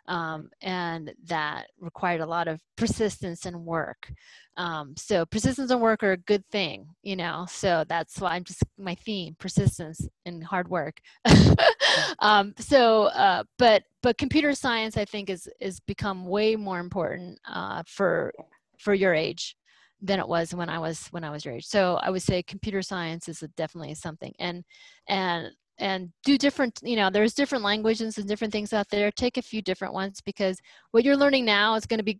[0.07, 4.11] um, and that required a lot of persistence and work.
[4.57, 7.45] Um, so persistence and work are a good thing, you know.
[7.49, 10.99] So that's why I'm just my theme: persistence and hard work.
[12.19, 17.39] um, so, uh, but but computer science, I think, is is become way more important
[17.47, 18.33] uh, for
[18.77, 19.55] for your age
[20.01, 21.65] than it was when I was when I was your age.
[21.65, 24.63] So I would say computer science is definitely something, and
[25.07, 29.37] and and do different you know there's different languages and different things out there take
[29.37, 30.57] a few different ones because
[30.91, 32.19] what you're learning now is going to be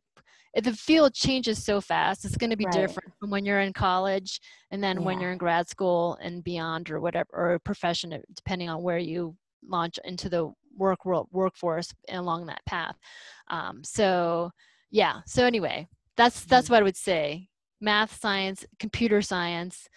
[0.56, 2.74] the field changes so fast it's going to be right.
[2.74, 4.40] different from when you're in college
[4.72, 5.04] and then yeah.
[5.04, 9.36] when you're in grad school and beyond or whatever or profession depending on where you
[9.68, 12.96] launch into the work world workforce along that path
[13.50, 14.50] um, so
[14.92, 15.88] yeah so anyway
[16.18, 16.74] that's that's mm-hmm.
[16.74, 17.48] what i would say
[17.82, 19.88] math science computer science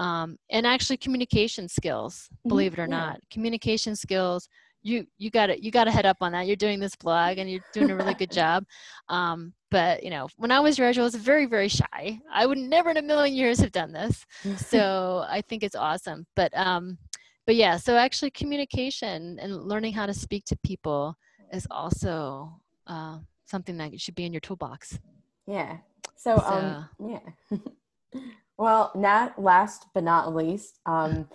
[0.00, 2.48] um, and actually communication skills mm-hmm.
[2.48, 3.20] believe it or not.
[3.30, 4.48] Communication skills
[4.82, 6.46] you you got to you got to head up on that.
[6.46, 8.64] You're doing this blog and you're doing a really good job.
[9.08, 12.18] Um, but you know when i was your age i was very very shy.
[12.32, 14.24] I would never in a million years have done this.
[14.56, 16.26] So i think it's awesome.
[16.34, 16.98] But um
[17.46, 21.14] but yeah so actually communication and learning how to speak to people
[21.52, 24.98] is also uh, something that should be in your toolbox.
[25.46, 25.78] Yeah.
[26.16, 28.18] So, so um yeah
[28.60, 31.26] well not last but not least um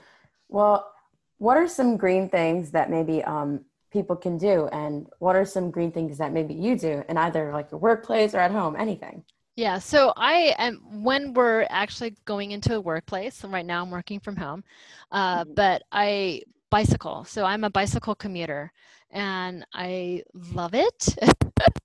[0.48, 0.94] well
[1.40, 5.72] what are some green things that maybe um people can do and what are some
[5.72, 9.24] green things that maybe you do in either like your workplace or at home anything
[9.58, 13.90] yeah, so I am when we're actually going into a workplace, and right now I'm
[13.90, 14.66] working from home,
[15.14, 15.54] uh, mm-hmm.
[15.54, 17.24] but I bicycle.
[17.24, 18.74] So I'm a bicycle commuter,
[19.12, 21.16] and I love it.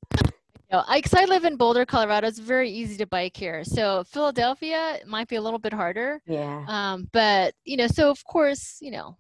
[0.71, 2.29] you know, I, cause I live in Boulder, Colorado.
[2.29, 3.65] It's very easy to bike here.
[3.65, 6.21] So Philadelphia might be a little bit harder.
[6.27, 6.65] Yeah.
[6.69, 9.17] Um, but you know, so of course, you know,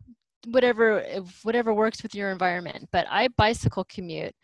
[0.46, 1.04] whatever
[1.42, 2.88] whatever works with your environment.
[2.92, 4.34] But I bicycle commute.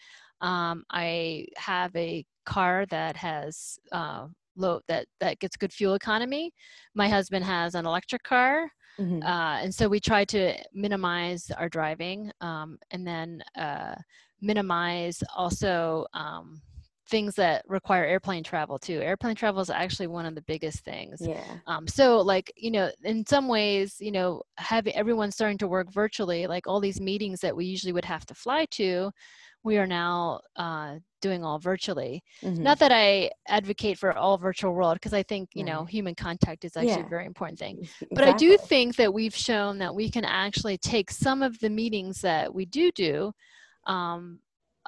[0.40, 4.26] Um, I have a car that has uh,
[4.56, 6.52] low that that gets good fuel economy.
[6.94, 9.22] My husband has an electric car, mm-hmm.
[9.22, 13.94] uh, and so we try to minimize our driving, um, and then uh,
[14.40, 16.06] minimize also.
[16.12, 16.60] Um,
[17.08, 19.00] things that require airplane travel too.
[19.00, 21.18] Airplane travel is actually one of the biggest things.
[21.20, 21.42] Yeah.
[21.66, 25.92] Um, so like, you know, in some ways, you know, having everyone starting to work
[25.92, 29.10] virtually, like all these meetings that we usually would have to fly to,
[29.66, 32.22] we are now uh, doing all virtually.
[32.42, 32.62] Mm-hmm.
[32.62, 36.64] Not that I advocate for all virtual world because I think you know human contact
[36.64, 37.06] is actually yeah.
[37.06, 37.78] a very important thing.
[37.80, 38.08] Exactly.
[38.12, 41.68] But I do think that we've shown that we can actually take some of the
[41.68, 43.32] meetings that we do do.
[43.86, 44.38] Um,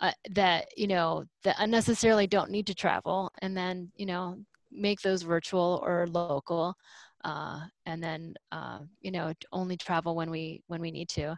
[0.00, 4.36] uh, that you know that unnecessarily don't need to travel and then you know
[4.70, 6.74] make those virtual or local
[7.24, 11.36] uh, and then uh, you know only travel when we when we need to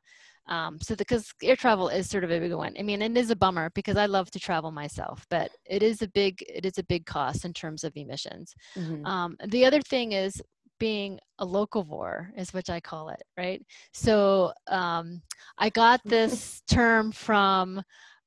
[0.51, 2.75] um, so because air travel is sort of a big one.
[2.79, 6.03] I mean, it is a bummer because I love to travel myself, but it is
[6.03, 8.55] a big it is a big cost in terms of emissions.
[8.77, 9.07] Mm-hmm.
[9.07, 10.43] Um, the other thing is
[10.81, 13.63] being a locavore is what I call it, right?
[13.93, 15.23] So um,
[15.57, 17.83] I got this term from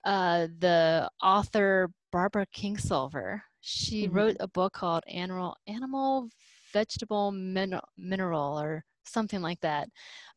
[0.05, 3.41] uh, the author Barbara Kingsolver.
[3.61, 4.15] She mm-hmm.
[4.15, 6.29] wrote a book called Animal Animal
[6.73, 9.87] Vegetable Min- Mineral or something like that.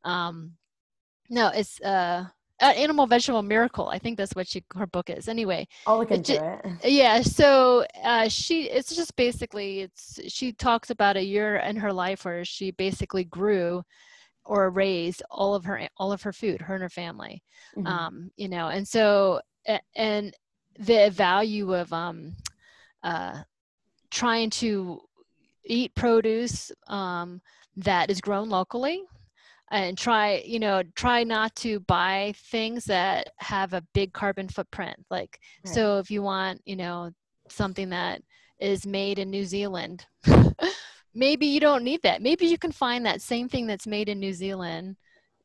[0.05, 0.53] Um,
[1.29, 2.27] no, it's uh,
[2.61, 3.89] Animal Vegetable Miracle.
[3.89, 5.29] I think that's what she her book is.
[5.29, 6.61] Anyway, I'll look into it.
[6.65, 6.91] it.
[6.93, 11.93] Yeah, so uh, she it's just basically it's she talks about a year in her
[11.93, 13.83] life where she basically grew
[14.45, 17.43] or raised all of her all of her food, her and her family.
[17.77, 17.87] Mm-hmm.
[17.87, 19.41] Um, you know, and so
[19.95, 20.35] and
[20.79, 22.37] the value of um,
[23.03, 23.43] uh,
[24.11, 25.01] trying to
[25.65, 27.41] eat produce um,
[27.77, 29.03] that is grown locally
[29.71, 34.97] and try you know try not to buy things that have a big carbon footprint
[35.11, 35.75] like right.
[35.75, 37.11] so if you want you know
[37.49, 38.23] something that
[38.61, 40.07] is made in new zealand
[41.15, 44.21] maybe you don't need that maybe you can find that same thing that's made in
[44.21, 44.97] new zealand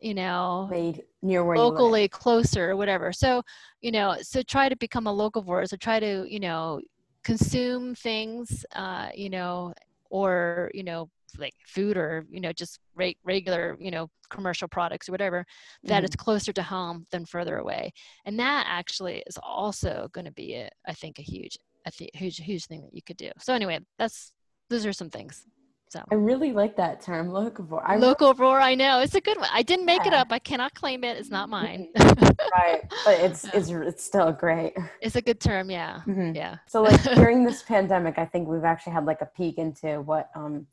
[0.02, 3.14] you know made near where locally closer or whatever.
[3.14, 3.43] So
[3.82, 6.82] you know so try to become a locavore so try to you know
[7.24, 9.74] consume things uh you know
[10.10, 15.08] or you know like food or you know just re- regular you know commercial products
[15.08, 15.45] or whatever
[15.84, 16.06] that mm-hmm.
[16.06, 17.91] it's closer to home than further away.
[18.26, 22.12] And that actually is also going to be a, I think a huge a th-
[22.14, 23.32] huge huge thing that you could do.
[23.39, 24.32] So anyway that's
[24.70, 25.45] those are some things
[25.92, 27.82] so I really like that term, locavore.
[27.84, 29.50] I locavore, I know it's a good one.
[29.52, 30.08] I didn't make yeah.
[30.08, 30.28] it up.
[30.32, 31.18] I cannot claim it.
[31.18, 31.89] It's not mine.
[32.00, 34.74] right, but it's it's it's still great.
[35.02, 36.34] It's a good term, yeah, mm-hmm.
[36.34, 36.60] yeah.
[36.66, 40.30] So like during this pandemic, I think we've actually had like a peek into what
[40.34, 40.66] um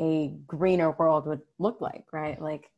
[0.00, 2.40] a greener world would look like, right?
[2.40, 2.70] Like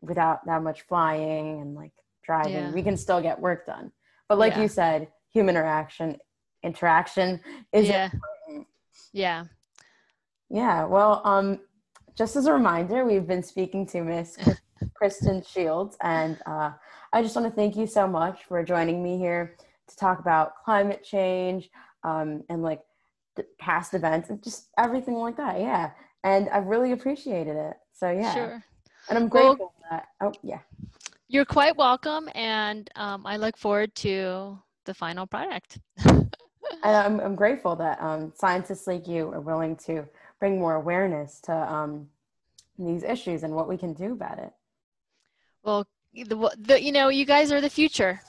[0.00, 1.92] without that much flying and like
[2.24, 2.72] driving, yeah.
[2.72, 3.92] we can still get work done.
[4.26, 4.62] But like yeah.
[4.62, 6.16] you said, human interaction
[6.62, 7.40] interaction
[7.74, 8.04] is yeah.
[8.06, 8.66] important.
[9.12, 9.44] Yeah.
[10.50, 10.84] Yeah.
[10.84, 11.60] Well, um,
[12.16, 14.38] just as a reminder, we've been speaking to Miss
[14.94, 16.72] Christine Shields, and uh,
[17.12, 19.56] I just want to thank you so much for joining me here
[19.88, 21.70] to talk about climate change
[22.04, 22.80] um, and like
[23.58, 25.60] past events and just everything like that.
[25.60, 25.90] Yeah
[26.26, 27.76] and I've really appreciated it.
[27.92, 28.64] So yeah, sure.
[29.08, 30.08] And I'm grateful well, that.
[30.20, 30.58] Oh yeah.
[31.28, 35.78] You're quite welcome, and um, I look forward to the final product.
[36.82, 40.04] I'm, I'm grateful that um, scientists like you are willing to
[40.40, 42.08] bring more awareness to um,
[42.78, 44.52] these issues and what we can do about it.
[45.62, 48.20] Well, the, the you know, you guys are the future,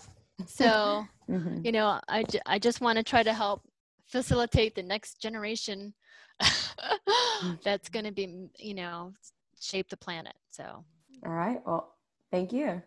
[0.45, 1.65] so mm-hmm.
[1.65, 3.61] you know, I, I just want to try to help
[4.07, 5.93] facilitate the next generation
[7.63, 9.13] that's going to be, you know,
[9.59, 10.35] shape the planet.
[10.49, 10.83] So,
[11.25, 11.61] all right.
[11.65, 11.93] Well,
[12.31, 12.81] thank you.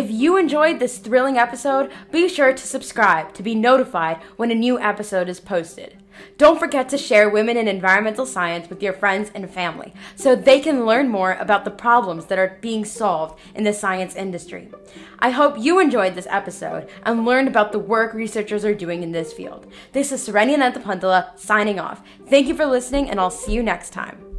[0.00, 4.54] If you enjoyed this thrilling episode, be sure to subscribe to be notified when a
[4.54, 5.98] new episode is posted.
[6.38, 10.58] Don't forget to share women in environmental science with your friends and family so they
[10.58, 14.70] can learn more about the problems that are being solved in the science industry.
[15.18, 19.12] I hope you enjoyed this episode and learned about the work researchers are doing in
[19.12, 19.70] this field.
[19.92, 22.02] This is Saranya Nanthapantala signing off.
[22.26, 24.29] Thank you for listening, and I'll see you next time.